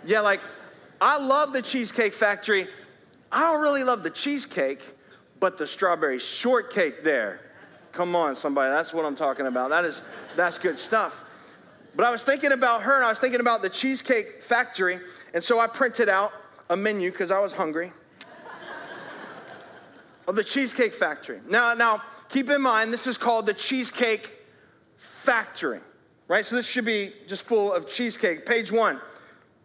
[0.05, 0.39] Yeah, like
[1.01, 2.67] I love the Cheesecake Factory.
[3.31, 4.81] I don't really love the cheesecake,
[5.39, 7.41] but the strawberry shortcake there.
[7.91, 9.69] Come on, somebody, that's what I'm talking about.
[9.69, 10.01] That is,
[10.35, 11.23] that's good stuff.
[11.95, 14.99] But I was thinking about her and I was thinking about the Cheesecake Factory,
[15.33, 16.31] and so I printed out
[16.69, 17.91] a menu because I was hungry
[20.27, 21.39] of the Cheesecake Factory.
[21.47, 24.33] Now, now, keep in mind, this is called the Cheesecake
[24.97, 25.79] Factory,
[26.27, 26.45] right?
[26.45, 28.45] So this should be just full of cheesecake.
[28.45, 28.99] Page one.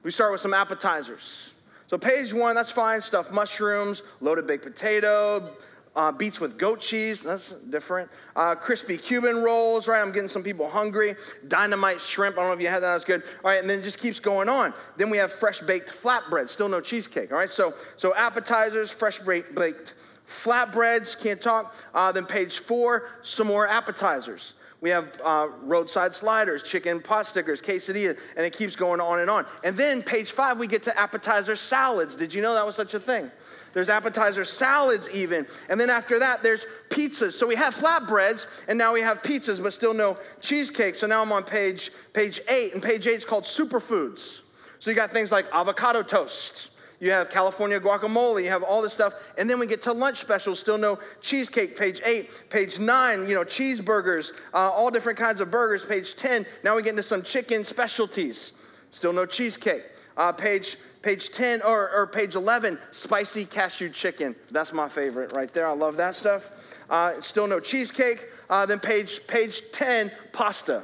[0.05, 1.51] We start with some appetizers.
[1.87, 5.51] So, page one, that's fine stuff mushrooms, loaded baked potato,
[5.97, 8.11] uh, beets with goat cheese, that's different.
[8.37, 10.01] Uh, crispy Cuban rolls, right?
[10.01, 11.15] I'm getting some people hungry.
[11.49, 13.23] Dynamite shrimp, I don't know if you had that, that's good.
[13.23, 14.75] All right, and then it just keeps going on.
[14.97, 17.51] Then we have fresh baked flatbread, still no cheesecake, all right?
[17.51, 19.95] So, so appetizers, fresh baked
[20.27, 21.75] flatbreads, can't talk.
[21.95, 24.55] Uh, then page four, some more appetizers.
[24.85, 29.31] We have uh, roadside sliders, chicken pot stickers, quesadilla, and it keeps going on and
[29.31, 29.47] on.
[29.65, 32.17] And then page five, we get to appetizer salads.
[32.17, 33.31] Did you know that was such a thing?
[33.73, 35.47] There's appetizer salads even.
[35.71, 37.33] And then after that, there's pizzas.
[37.33, 40.97] So we have flatbreads, and now we have pizzas, but still no cheesecake.
[40.97, 44.43] So now I'm on page, page eight, and page eight is called superfoods.
[44.81, 46.69] So you got things like avocado toast,
[47.05, 49.13] you have California guacamole, you have all this stuff.
[49.37, 52.31] And then we get to lunch specials, still no cheesecake, page eight.
[52.49, 55.85] Page nine, you know, cheeseburgers, uh, all different kinds of burgers.
[55.85, 58.53] Page 10, now we get into some chicken specialties,
[58.91, 59.85] still no cheesecake.
[60.17, 65.53] Uh, page page 10 or, or, page 11 spicy cashew chicken that's my favorite right
[65.53, 66.51] there i love that stuff
[66.89, 70.83] uh, still no cheesecake uh, then page page 10 pasta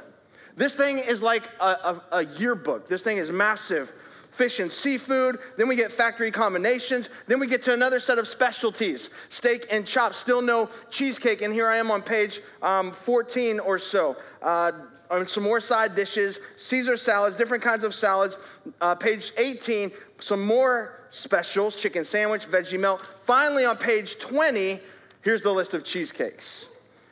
[0.57, 3.91] this thing is like a, a, a yearbook this thing is massive
[4.41, 5.37] fish and seafood.
[5.55, 7.11] Then we get factory combinations.
[7.27, 10.17] Then we get to another set of specialties steak and chops.
[10.17, 11.43] Still no cheesecake.
[11.43, 14.17] And here I am on page um, 14 or so.
[14.41, 14.71] Uh,
[15.27, 18.35] some more side dishes, Caesar salads, different kinds of salads.
[18.79, 23.05] Uh, page 18, some more specials chicken sandwich, veggie melt.
[23.19, 24.79] Finally, on page 20,
[25.21, 26.65] here's the list of cheesecakes.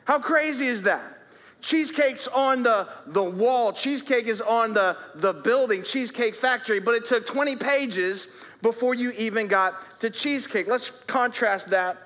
[0.04, 1.19] How crazy is that?
[1.60, 7.04] Cheesecake's on the, the wall, cheesecake is on the, the building, Cheesecake Factory, but it
[7.04, 8.28] took 20 pages
[8.62, 10.66] before you even got to cheesecake.
[10.66, 11.98] Let's contrast that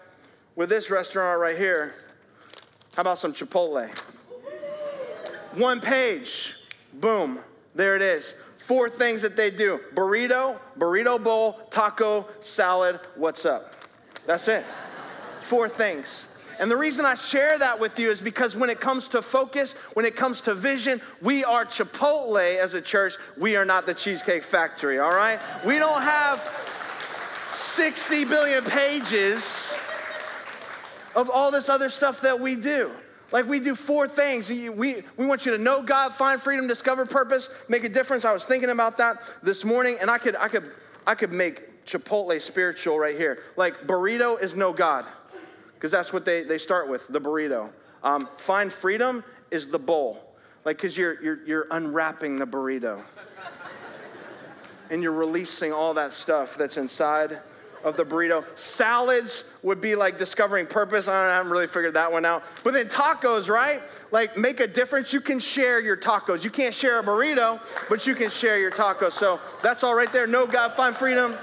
[0.56, 1.94] with this restaurant right here.
[2.96, 3.90] How about some Chipotle?
[5.54, 6.54] One page,
[6.94, 7.38] boom,
[7.74, 8.34] there it is.
[8.56, 13.74] Four things that they do burrito, burrito bowl, taco, salad, what's up?
[14.26, 14.64] That's it.
[15.40, 16.24] Four things.
[16.58, 19.72] And the reason I share that with you is because when it comes to focus,
[19.94, 23.14] when it comes to vision, we are Chipotle as a church.
[23.36, 25.40] We are not the Cheesecake Factory, all right?
[25.64, 26.40] We don't have
[27.50, 29.74] 60 billion pages
[31.14, 32.90] of all this other stuff that we do.
[33.32, 34.48] Like we do four things.
[34.48, 38.24] We, we want you to know God, find freedom, discover purpose, make a difference.
[38.24, 40.70] I was thinking about that this morning, and I could, I could,
[41.06, 43.42] I could make Chipotle spiritual right here.
[43.56, 45.06] Like burrito is know God
[45.84, 47.70] because that's what they, they start with the burrito.
[48.02, 53.02] Um, find freedom is the bowl, like, because you're, you're, you're unwrapping the burrito
[54.88, 57.38] and you're releasing all that stuff that's inside
[57.84, 58.46] of the burrito.
[58.58, 61.06] Salads would be like discovering purpose.
[61.06, 62.44] I haven't really figured that one out.
[62.62, 63.82] But then tacos, right?
[64.10, 65.12] Like make a difference.
[65.12, 66.44] You can share your tacos.
[66.44, 69.12] You can't share a burrito, but you can share your tacos.
[69.12, 70.26] So that's all right there.
[70.26, 71.34] Know God, find freedom,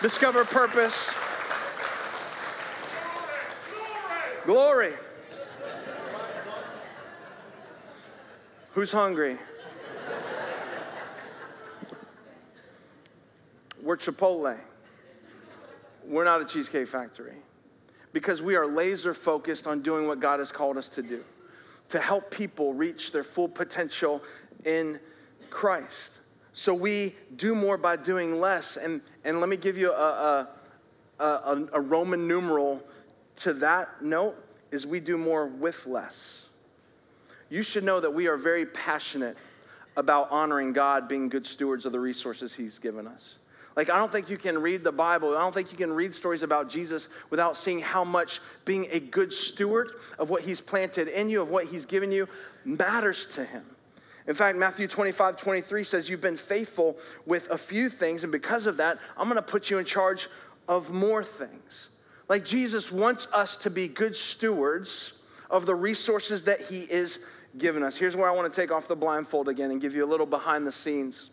[0.00, 1.10] discover purpose.
[4.46, 4.92] Glory.
[8.72, 9.38] Who's hungry?
[13.82, 14.58] We're Chipotle.
[16.06, 17.36] We're not the Cheesecake Factory
[18.12, 21.24] because we are laser focused on doing what God has called us to do
[21.88, 24.22] to help people reach their full potential
[24.66, 25.00] in
[25.48, 26.20] Christ.
[26.52, 28.76] So we do more by doing less.
[28.76, 30.48] And, and let me give you a,
[31.18, 32.82] a, a, a Roman numeral
[33.36, 34.36] to that note
[34.70, 36.46] is we do more with less.
[37.50, 39.36] You should know that we are very passionate
[39.96, 43.36] about honoring God, being good stewards of the resources He's given us.
[43.76, 46.14] Like, I don't think you can read the Bible, I don't think you can read
[46.14, 51.08] stories about Jesus without seeing how much being a good steward of what He's planted
[51.08, 52.28] in you, of what He's given you,
[52.64, 53.64] matters to Him.
[54.26, 58.66] In fact, Matthew 25, 23 says, You've been faithful with a few things, and because
[58.66, 60.28] of that, I'm gonna put you in charge
[60.68, 61.88] of more things.
[62.28, 65.12] Like Jesus wants us to be good stewards
[65.50, 67.18] of the resources that He is
[67.58, 67.96] given us.
[67.96, 70.66] Here's where I wanna take off the blindfold again and give you a little behind
[70.66, 71.30] the scenes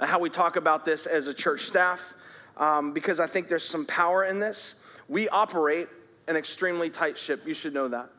[0.00, 2.14] of how we talk about this as a church staff,
[2.56, 4.74] um, because I think there's some power in this.
[5.08, 5.88] We operate
[6.28, 7.46] an extremely tight ship.
[7.46, 8.10] You should know that.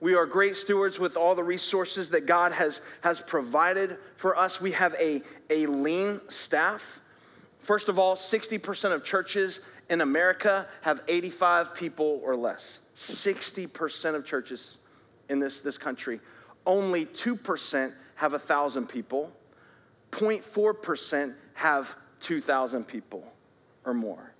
[0.00, 4.60] We are great stewards with all the resources that God has, has provided for us.
[4.60, 7.00] We have a, a lean staff.
[7.60, 12.78] First of all, 60% of churches in America have 85 people or less.
[12.96, 14.78] 60% of churches
[15.28, 16.20] in this, this country.
[16.64, 19.30] Only 2% have 1,000 people.
[20.10, 23.24] 0.4% have 2,000 people
[23.84, 24.32] or more.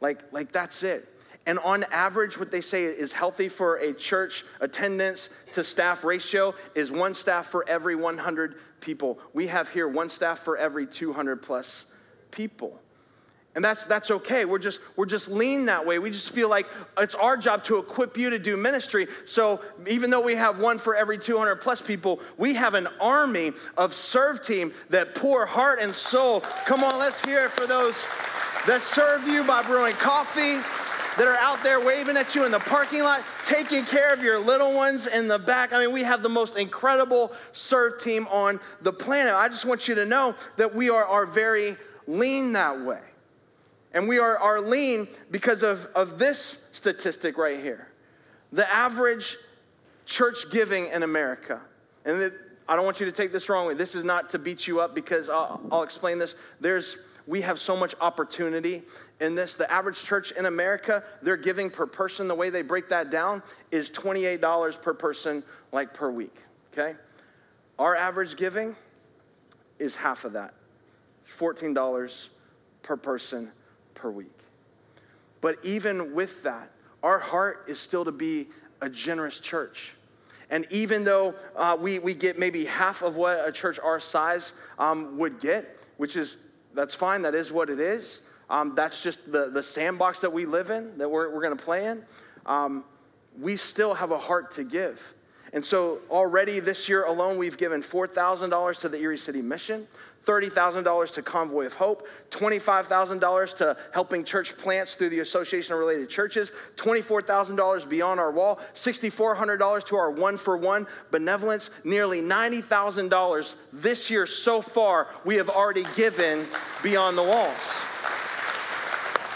[0.00, 1.08] Like, like that's it.
[1.46, 6.54] And on average, what they say is healthy for a church attendance to staff ratio
[6.74, 9.18] is one staff for every 100 people.
[9.32, 11.86] We have here one staff for every 200 plus
[12.30, 12.81] people.
[13.54, 14.46] And that's, that's okay.
[14.46, 15.98] We're just, we're just lean that way.
[15.98, 19.08] We just feel like it's our job to equip you to do ministry.
[19.26, 23.52] So even though we have one for every 200 plus people, we have an army
[23.76, 26.40] of serve team that pour heart and soul.
[26.64, 27.94] Come on, let's hear it for those
[28.66, 30.56] that serve you by brewing coffee,
[31.18, 34.38] that are out there waving at you in the parking lot, taking care of your
[34.38, 35.74] little ones in the back.
[35.74, 39.34] I mean, we have the most incredible serve team on the planet.
[39.34, 43.00] I just want you to know that we are, are very lean that way.
[43.94, 47.88] And we are, are lean because of, of this statistic right here.
[48.52, 49.36] The average
[50.06, 51.60] church giving in America,
[52.04, 52.32] and
[52.68, 53.74] I don't want you to take this wrongly.
[53.74, 56.34] This is not to beat you up because I'll, I'll explain this.
[56.60, 58.82] There's, we have so much opportunity
[59.20, 59.54] in this.
[59.54, 63.42] The average church in America, their giving per person, the way they break that down,
[63.70, 66.36] is $28 per person, like per week,
[66.72, 66.96] okay?
[67.78, 68.76] Our average giving
[69.78, 70.54] is half of that
[71.26, 72.28] $14
[72.82, 73.50] per person
[73.94, 74.38] per week.
[75.40, 76.70] But even with that,
[77.02, 78.48] our heart is still to be
[78.80, 79.94] a generous church.
[80.50, 84.52] And even though uh, we, we get maybe half of what a church our size
[84.78, 86.36] um, would get, which is,
[86.74, 88.20] that's fine, that is what it is.
[88.50, 91.86] Um, that's just the, the sandbox that we live in, that we're, we're gonna play
[91.86, 92.04] in.
[92.44, 92.84] Um,
[93.40, 95.14] we still have a heart to give.
[95.54, 99.86] And so already this year alone, we've given $4,000 to the Erie City Mission,
[100.24, 106.08] $30,000 to Convoy of Hope, $25,000 to helping church plants through the Association of Related
[106.08, 114.10] Churches, $24,000 beyond our wall, $6,400 to our one for one benevolence, nearly $90,000 this
[114.10, 116.46] year so far we have already given
[116.82, 117.56] beyond the walls.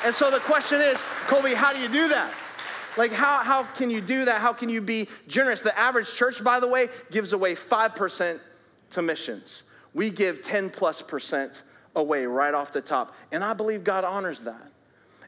[0.05, 0.96] And so the question is,
[1.27, 2.33] Colby, how do you do that?
[2.96, 4.40] Like, how, how can you do that?
[4.40, 5.61] How can you be generous?
[5.61, 8.40] The average church, by the way, gives away 5%
[8.90, 9.62] to missions.
[9.97, 11.63] We give 10 plus percent
[11.95, 13.15] away right off the top.
[13.33, 14.71] And I believe God honors that.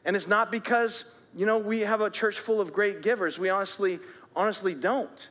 [0.05, 1.05] And it's not because,
[1.35, 3.39] you know, we have a church full of great givers.
[3.39, 3.97] We honestly,
[4.35, 5.29] honestly don't.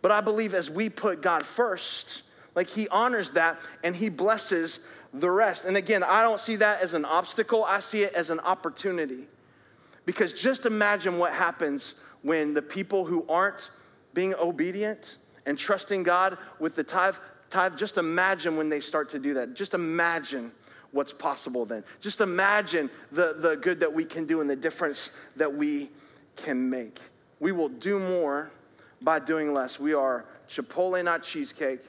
[0.00, 2.22] But I believe as we put God first,
[2.54, 4.80] like He honors that and He blesses
[5.12, 5.66] the rest.
[5.66, 9.28] And again, I don't see that as an obstacle, I see it as an opportunity.
[10.06, 13.68] Because just imagine what happens when the people who aren't
[14.14, 17.16] being obedient and trusting God with the tithe,
[17.50, 19.54] tithe, just imagine when they start to do that.
[19.54, 20.52] Just imagine
[20.92, 21.84] what's possible then.
[22.00, 25.90] Just imagine the, the good that we can do and the difference that we
[26.36, 27.00] can make.
[27.40, 28.50] We will do more
[29.00, 29.78] by doing less.
[29.78, 31.80] We are Chipotle, not cheesecake,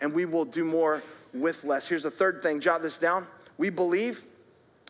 [0.00, 1.88] and we will do more with less.
[1.88, 3.26] Here's the third thing jot this down.
[3.56, 4.24] We believe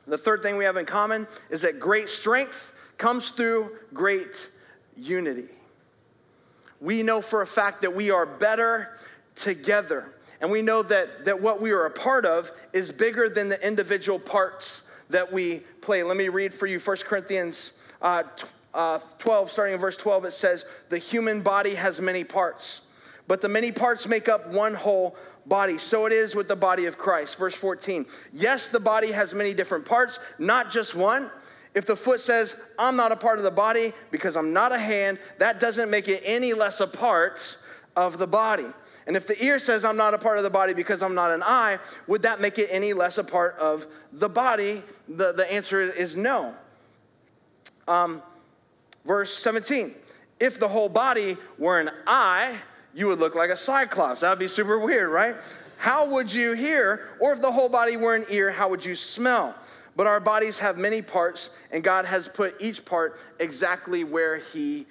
[0.07, 4.51] the third thing we have in common is that great strength comes through great
[4.97, 5.49] unity.
[6.81, 8.97] We know for a fact that we are better
[9.39, 10.13] together.
[10.41, 13.67] And we know that, that what we are a part of is bigger than the
[13.67, 16.03] individual parts that we play.
[16.03, 18.23] Let me read for you 1 Corinthians uh,
[18.75, 20.27] uh, 12, starting in verse 12.
[20.27, 22.83] It says, The human body has many parts,
[23.27, 25.79] but the many parts make up one whole body.
[25.79, 27.37] So it is with the body of Christ.
[27.37, 28.07] Verse 14.
[28.33, 31.31] Yes, the body has many different parts, not just one.
[31.75, 34.79] If the foot says, I'm not a part of the body because I'm not a
[34.79, 37.57] hand, that doesn't make it any less a part
[37.97, 38.67] of the body.
[39.09, 41.33] And if the ear says, I'm not a part of the body because I'm not
[41.33, 44.85] an eye, would that make it any less a part of the body?
[45.09, 46.55] The, the answer is no.
[47.89, 48.23] Um,
[49.05, 49.95] verse 17
[50.39, 52.55] If the whole body were an eye,
[52.95, 54.21] you would look like a cyclops.
[54.21, 55.37] That would be super weird, right?
[55.79, 57.09] how would you hear?
[57.21, 59.55] Or if the whole body were an ear, how would you smell?
[59.97, 64.87] But our bodies have many parts, and God has put each part exactly where He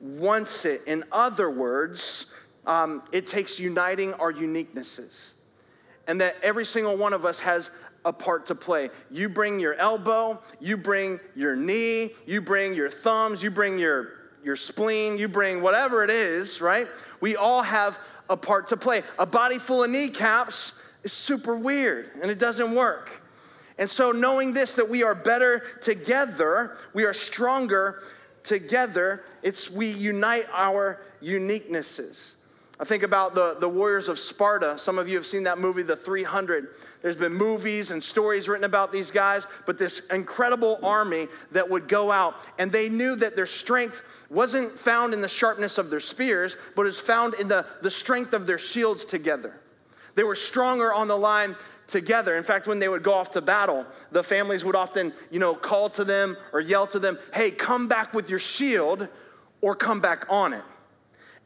[0.00, 0.82] wants it.
[0.86, 2.26] In other words,
[2.66, 5.30] um, it takes uniting our uniquenesses.
[6.06, 7.70] And that every single one of us has
[8.04, 8.90] a part to play.
[9.10, 14.08] You bring your elbow, you bring your knee, you bring your thumbs, you bring your,
[14.42, 16.88] your spleen, you bring whatever it is, right?
[17.20, 17.98] We all have
[18.28, 19.02] a part to play.
[19.18, 20.72] A body full of kneecaps
[21.04, 23.22] is super weird and it doesn't work.
[23.78, 28.02] And so, knowing this, that we are better together, we are stronger
[28.42, 32.32] together, it's we unite our uniquenesses.
[32.82, 34.76] I think about the, the warriors of Sparta.
[34.76, 36.66] Some of you have seen that movie, The 300.
[37.00, 41.86] There's been movies and stories written about these guys, but this incredible army that would
[41.86, 46.00] go out, and they knew that their strength wasn't found in the sharpness of their
[46.00, 49.54] spears, but is found in the, the strength of their shields together.
[50.16, 51.54] They were stronger on the line
[51.86, 52.34] together.
[52.34, 55.54] In fact, when they would go off to battle, the families would often, you know,
[55.54, 59.06] call to them or yell to them, hey, come back with your shield
[59.60, 60.64] or come back on it.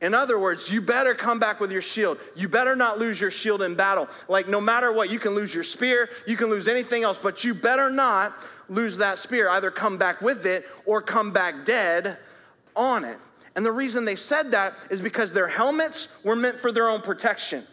[0.02, 2.18] In other words, you better come back with your shield.
[2.34, 4.08] You better not lose your shield in battle.
[4.28, 7.44] Like, no matter what, you can lose your spear, you can lose anything else, but
[7.44, 8.34] you better not
[8.68, 9.48] lose that spear.
[9.48, 12.18] Either come back with it or come back dead
[12.74, 13.18] on it.
[13.54, 17.00] And the reason they said that is because their helmets were meant for their own
[17.00, 17.66] protection,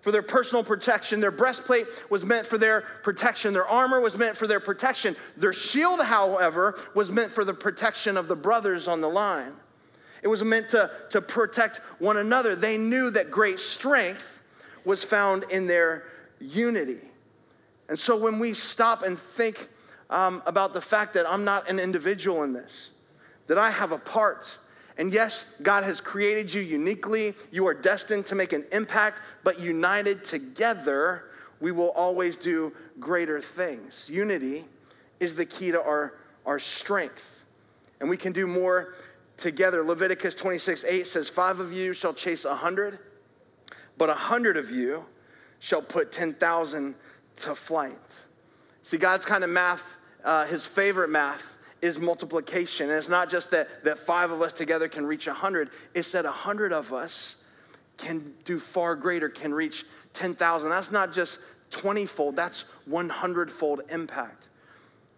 [0.00, 1.20] for their personal protection.
[1.20, 3.52] Their breastplate was meant for their protection.
[3.52, 5.14] Their armor was meant for their protection.
[5.36, 9.52] Their shield, however, was meant for the protection of the brothers on the line.
[10.22, 12.54] It was meant to, to protect one another.
[12.54, 14.42] They knew that great strength
[14.84, 16.04] was found in their
[16.40, 16.98] unity.
[17.88, 19.68] And so when we stop and think
[20.10, 22.90] um, about the fact that I'm not an individual in this,
[23.46, 24.58] that I have a part,
[24.96, 29.58] and yes, God has created you uniquely, you are destined to make an impact, but
[29.58, 31.24] united together,
[31.60, 34.08] we will always do greater things.
[34.10, 34.66] Unity
[35.18, 36.14] is the key to our,
[36.46, 37.44] our strength.
[38.00, 38.94] And we can do more
[39.40, 39.82] together.
[39.82, 42.98] Leviticus 26 8 says, Five of you shall chase a hundred,
[43.96, 45.06] but a hundred of you
[45.58, 46.94] shall put 10,000
[47.36, 48.24] to flight.
[48.82, 52.90] See, God's kind of math, uh, his favorite math, is multiplication.
[52.90, 56.12] And it's not just that, that five of us together can reach a hundred, it's
[56.12, 57.36] that a hundred of us
[57.96, 60.68] can do far greater, can reach 10,000.
[60.68, 61.38] That's not just
[61.70, 64.48] 20 fold, that's 100 fold impact.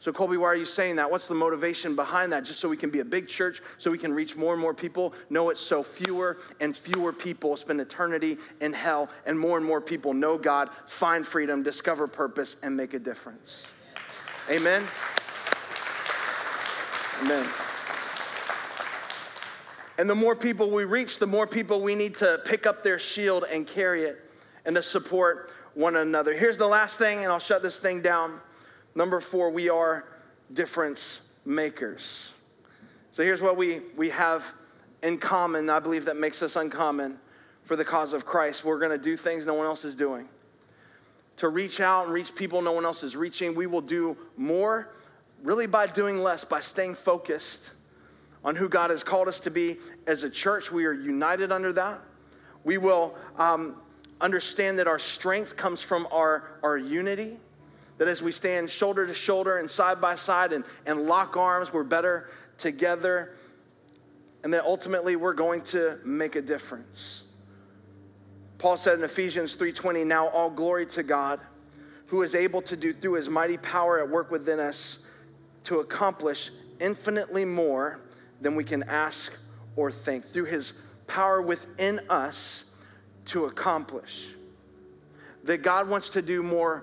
[0.02, 1.12] So, Colby, why are you saying that?
[1.12, 2.42] What's the motivation behind that?
[2.42, 4.74] Just so we can be a big church, so we can reach more and more
[4.74, 5.14] people?
[5.30, 9.80] No, it's so fewer and fewer people spend eternity in hell, and more and more
[9.80, 13.68] people know God, find freedom, discover purpose, and make a difference.
[14.50, 14.82] Amen.
[17.22, 17.48] Amen.
[19.98, 22.98] And the more people we reach, the more people we need to pick up their
[22.98, 24.18] shield and carry it
[24.64, 26.34] and to support one another.
[26.34, 28.40] Here's the last thing, and I'll shut this thing down.
[28.94, 30.04] Number four, we are
[30.52, 32.30] difference makers.
[33.12, 34.44] So here's what we, we have
[35.02, 37.18] in common, I believe that makes us uncommon
[37.64, 38.64] for the cause of Christ.
[38.64, 40.28] We're going to do things no one else is doing.
[41.38, 44.88] To reach out and reach people no one else is reaching, we will do more
[45.42, 47.72] really by doing less, by staying focused
[48.44, 50.70] on who God has called us to be as a church.
[50.70, 52.00] We are united under that.
[52.64, 53.80] We will um,
[54.20, 57.38] understand that our strength comes from our, our unity
[58.02, 61.72] that as we stand shoulder to shoulder and side by side and, and lock arms,
[61.72, 62.28] we're better
[62.58, 63.32] together.
[64.42, 67.22] And that ultimately we're going to make a difference.
[68.58, 71.38] Paul said in Ephesians 3:20, now all glory to God,
[72.06, 74.98] who is able to do through his mighty power at work within us
[75.62, 76.50] to accomplish
[76.80, 78.00] infinitely more
[78.40, 79.32] than we can ask
[79.76, 80.24] or think.
[80.24, 80.72] Through his
[81.06, 82.64] power within us
[83.26, 84.34] to accomplish.
[85.44, 86.82] That God wants to do more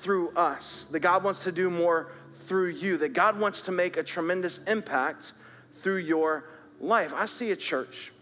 [0.00, 2.10] through us, that God wants to do more
[2.46, 5.32] through you, that God wants to make a tremendous impact
[5.74, 6.44] through your
[6.80, 7.12] life.
[7.14, 8.12] I see a church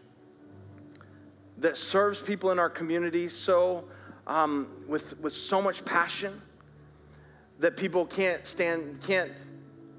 [1.58, 3.84] that serves people in our community so
[4.26, 6.42] um, with, with so much passion
[7.58, 9.32] that people can't stand can't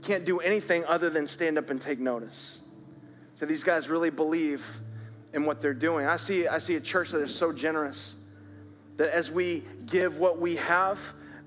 [0.01, 2.59] can't do anything other than stand up and take notice.
[3.35, 4.65] So these guys really believe
[5.33, 6.05] in what they're doing.
[6.05, 8.15] I see I see a church that is so generous
[8.97, 10.99] that as we give what we have,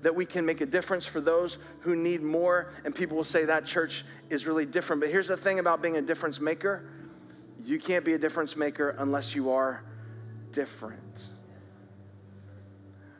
[0.03, 2.71] that we can make a difference for those who need more.
[2.85, 5.01] And people will say that church is really different.
[5.01, 6.89] But here's the thing about being a difference maker
[7.65, 9.83] you can't be a difference maker unless you are
[10.51, 11.27] different.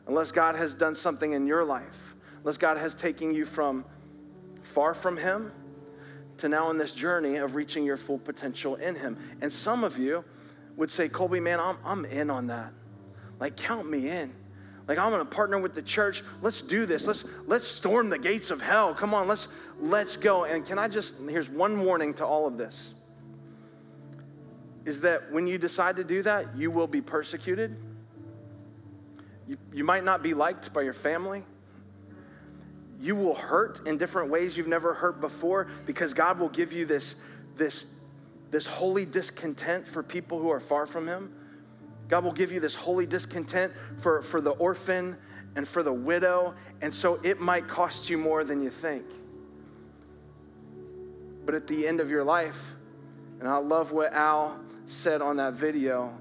[0.06, 3.86] Unless God has done something in your life, unless God has taken you from
[4.60, 5.50] far from Him
[6.38, 9.16] to now in this journey of reaching your full potential in Him.
[9.40, 10.24] And some of you
[10.76, 12.72] would say, Colby, man, I'm, I'm in on that.
[13.40, 14.34] Like, count me in.
[14.86, 16.22] Like I'm gonna partner with the church.
[16.42, 17.06] Let's do this.
[17.06, 18.94] Let's let's storm the gates of hell.
[18.94, 19.48] Come on, let's
[19.80, 20.44] let's go.
[20.44, 22.92] And can I just here's one warning to all of this.
[24.84, 27.76] Is that when you decide to do that, you will be persecuted.
[29.46, 31.42] You, you might not be liked by your family.
[33.00, 36.86] You will hurt in different ways you've never hurt before because God will give you
[36.86, 37.16] this,
[37.56, 37.86] this,
[38.50, 41.32] this holy discontent for people who are far from Him.
[42.08, 45.16] God will give you this holy discontent for, for the orphan
[45.56, 46.54] and for the widow.
[46.80, 49.04] And so it might cost you more than you think.
[51.46, 52.76] But at the end of your life,
[53.40, 56.16] and I love what Al said on that video,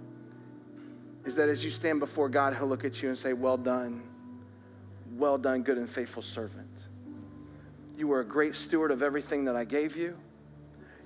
[1.25, 4.03] is that as you stand before God, He'll look at you and say, Well done,
[5.15, 6.67] well done, good and faithful servant.
[7.97, 10.17] You were a great steward of everything that I gave you.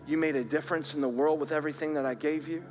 [0.08, 2.64] You made a difference in the world with everything that I gave you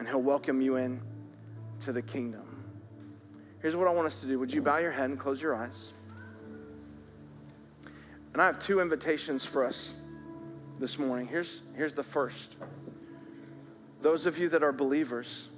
[0.00, 0.98] and He'll welcome you in
[1.80, 2.64] to the kingdom.
[3.60, 4.38] Here's what I want us to do.
[4.38, 5.92] Would you bow your head and close your eyes?
[8.32, 9.92] And I have two invitations for us
[10.78, 11.26] this morning.
[11.26, 12.56] Here's, here's the first.
[14.00, 15.48] Those of you that are believers,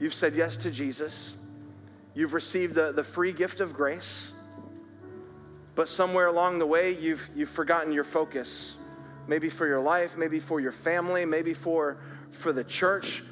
[0.00, 1.34] you've said yes to Jesus,
[2.14, 4.32] you've received the, the free gift of grace,
[5.76, 8.74] but somewhere along the way, you've, you've forgotten your focus.
[9.28, 11.98] Maybe for your life, maybe for your family, maybe for
[12.34, 13.22] for the church,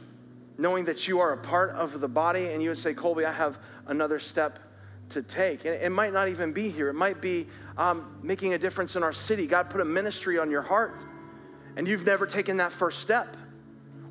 [0.59, 3.33] knowing that you are a part of the body, and you would say, Colby, I
[3.33, 4.59] have another step
[5.11, 5.65] to take.
[5.65, 7.47] And it might not even be here, it might be
[7.77, 9.47] um, making a difference in our city.
[9.47, 11.05] God put a ministry on your heart,
[11.77, 13.37] and you've never taken that first step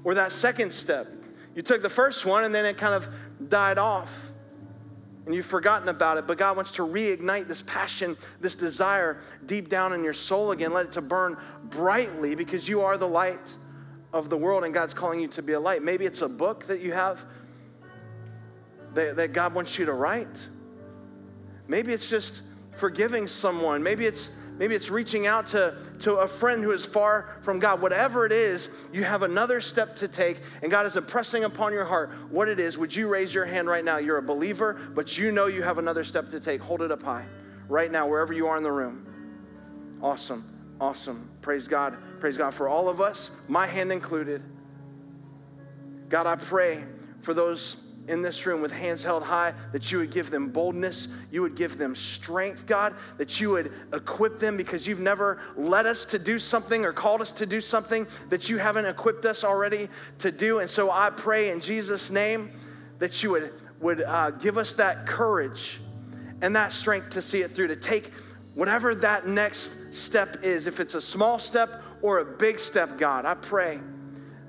[0.04, 1.08] or that second step.
[1.56, 3.10] You took the first one, and then it kind of
[3.50, 4.32] died off.
[5.26, 9.70] And you've forgotten about it, but God wants to reignite this passion, this desire deep
[9.70, 10.74] down in your soul again.
[10.74, 13.56] Let it to burn brightly because you are the light
[14.14, 15.84] of the world and God's calling you to be a light.
[15.84, 17.26] Maybe it's a book that you have
[18.94, 20.50] that, that God wants you to write.
[21.68, 22.42] Maybe it's just
[22.76, 23.84] forgiving someone.
[23.84, 27.82] Maybe it's maybe it's reaching out to, to a friend who is far from God.
[27.82, 31.86] Whatever it is, you have another step to take, and God is impressing upon your
[31.86, 32.78] heart what it is.
[32.78, 33.98] Would you raise your hand right now?
[33.98, 36.62] You're a believer, but you know you have another step to take.
[36.62, 37.26] Hold it up high
[37.70, 39.08] right now, wherever you are in the room.
[40.02, 40.51] Awesome.
[40.82, 41.30] Awesome.
[41.44, 41.96] Praise God.
[42.20, 44.42] Praise God for all of us, my hand included.
[46.10, 46.84] God, I pray
[47.22, 47.76] for those
[48.08, 51.56] in this room with hands held high that you would give them boldness, you would
[51.56, 56.18] give them strength, God, that you would equip them because you've never led us to
[56.18, 60.32] do something or called us to do something that you haven't equipped us already to
[60.32, 60.58] do.
[60.60, 62.50] And so I pray in Jesus' name
[62.98, 65.80] that you would, would uh, give us that courage
[66.42, 68.12] and that strength to see it through, to take
[68.56, 73.26] whatever that next step is, if it's a small step or a big step, God,
[73.26, 73.80] I pray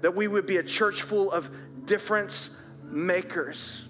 [0.00, 1.50] that we would be a church full of
[1.86, 2.50] difference
[2.84, 3.84] makers.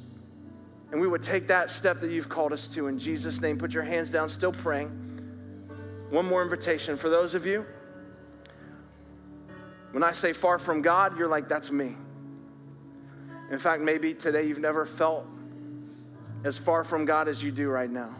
[0.91, 3.57] And we would take that step that you've called us to in Jesus' name.
[3.57, 4.89] Put your hands down, still praying.
[6.11, 7.65] One more invitation for those of you.
[9.93, 11.97] When I say far from God, you're like, that's me.
[13.51, 15.27] In fact, maybe today you've never felt
[16.45, 18.15] as far from God as you do right now.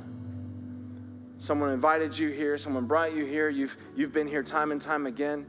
[1.43, 5.07] Someone invited you here, someone brought you here, you've, you've been here time and time
[5.07, 5.45] again.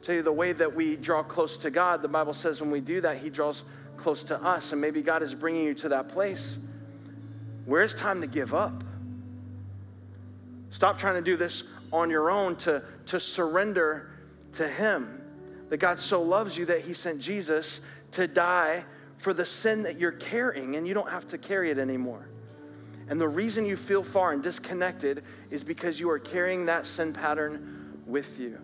[0.00, 2.80] tell you the way that we draw close to God, the Bible says when we
[2.80, 3.64] do that, He draws
[3.96, 4.70] close to us.
[4.70, 6.56] And maybe God is bringing you to that place
[7.64, 8.84] where it's time to give up.
[10.70, 14.08] Stop trying to do this on your own to, to surrender
[14.52, 15.20] to Him.
[15.68, 17.80] That God so loves you that He sent Jesus
[18.12, 18.84] to die
[19.16, 22.28] for the sin that you're carrying, and you don't have to carry it anymore.
[23.08, 27.12] And the reason you feel far and disconnected is because you are carrying that sin
[27.12, 28.58] pattern with you.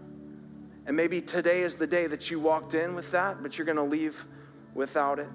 [0.87, 3.77] And maybe today is the day that you walked in with that, but you're going
[3.77, 4.27] to leave
[4.75, 5.29] without it.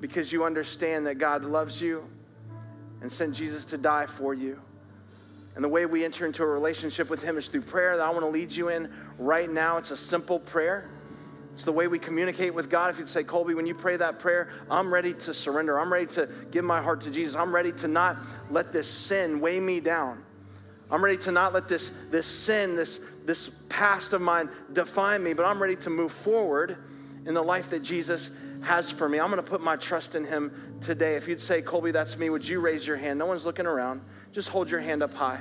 [0.00, 2.08] Because you understand that God loves you
[3.02, 4.60] and sent Jesus to die for you.
[5.54, 8.10] And the way we enter into a relationship with Him is through prayer that I
[8.10, 9.76] want to lead you in right now.
[9.76, 10.88] It's a simple prayer.
[11.58, 12.92] It's the way we communicate with God.
[12.92, 15.76] If you'd say, Colby, when you pray that prayer, I'm ready to surrender.
[15.76, 17.34] I'm ready to give my heart to Jesus.
[17.34, 18.16] I'm ready to not
[18.48, 20.22] let this sin weigh me down.
[20.88, 25.32] I'm ready to not let this, this sin, this, this past of mine define me,
[25.32, 26.78] but I'm ready to move forward
[27.26, 28.30] in the life that Jesus
[28.62, 29.18] has for me.
[29.18, 31.16] I'm going to put my trust in him today.
[31.16, 33.18] If you'd say, Colby, that's me, would you raise your hand?
[33.18, 34.00] No one's looking around.
[34.30, 35.40] Just hold your hand up high.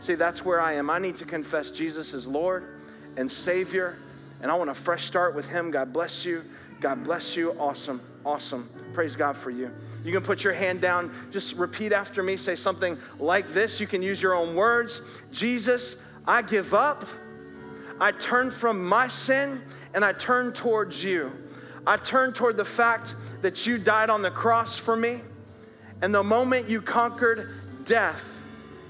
[0.00, 0.90] See, that's where I am.
[0.90, 2.80] I need to confess Jesus is Lord
[3.16, 3.96] and Savior
[4.42, 5.70] and I want a fresh start with Him.
[5.70, 6.44] God bless you.
[6.80, 7.52] God bless you.
[7.60, 8.00] Awesome.
[8.26, 8.68] Awesome.
[8.92, 9.70] Praise God for you.
[10.04, 11.12] You can put your hand down.
[11.30, 12.36] Just repeat after me.
[12.36, 13.80] Say something like this.
[13.80, 15.00] You can use your own words.
[15.30, 17.06] Jesus, I give up.
[18.00, 19.60] I turn from my sin
[19.94, 21.30] and I turn towards you.
[21.86, 25.20] I turn toward the fact that you died on the cross for me.
[26.00, 27.48] And the moment you conquered
[27.84, 28.24] death,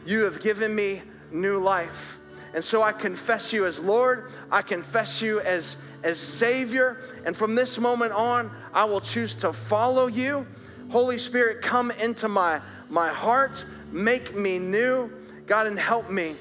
[0.07, 2.19] you have given me new life.
[2.55, 6.99] And so I confess you as Lord, I confess you as, as Savior.
[7.25, 10.47] And from this moment on, I will choose to follow you.
[10.91, 15.11] Holy Spirit, come into my, my heart, make me new.
[15.47, 16.37] God, and help me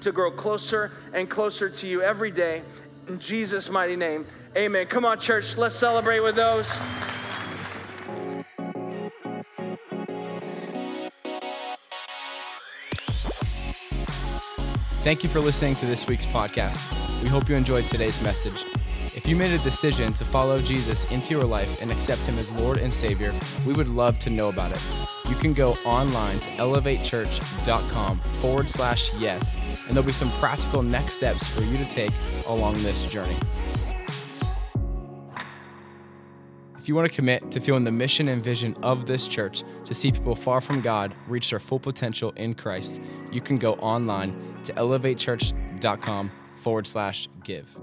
[0.00, 2.62] to grow closer and closer to you every day.
[3.08, 4.26] In Jesus' mighty name,
[4.56, 4.86] amen.
[4.86, 6.68] Come on, church, let's celebrate with those.
[15.08, 16.78] Thank you for listening to this week's podcast.
[17.22, 18.66] We hope you enjoyed today's message.
[19.16, 22.52] If you made a decision to follow Jesus into your life and accept him as
[22.52, 23.32] Lord and Savior,
[23.66, 24.82] we would love to know about it.
[25.26, 29.56] You can go online to elevatechurch.com forward slash yes,
[29.86, 32.12] and there'll be some practical next steps for you to take
[32.46, 33.36] along this journey.
[36.88, 39.94] If you want to commit to feeling the mission and vision of this church to
[39.94, 44.56] see people far from God reach their full potential in Christ, you can go online
[44.64, 47.78] to elevatechurch.com forward slash give.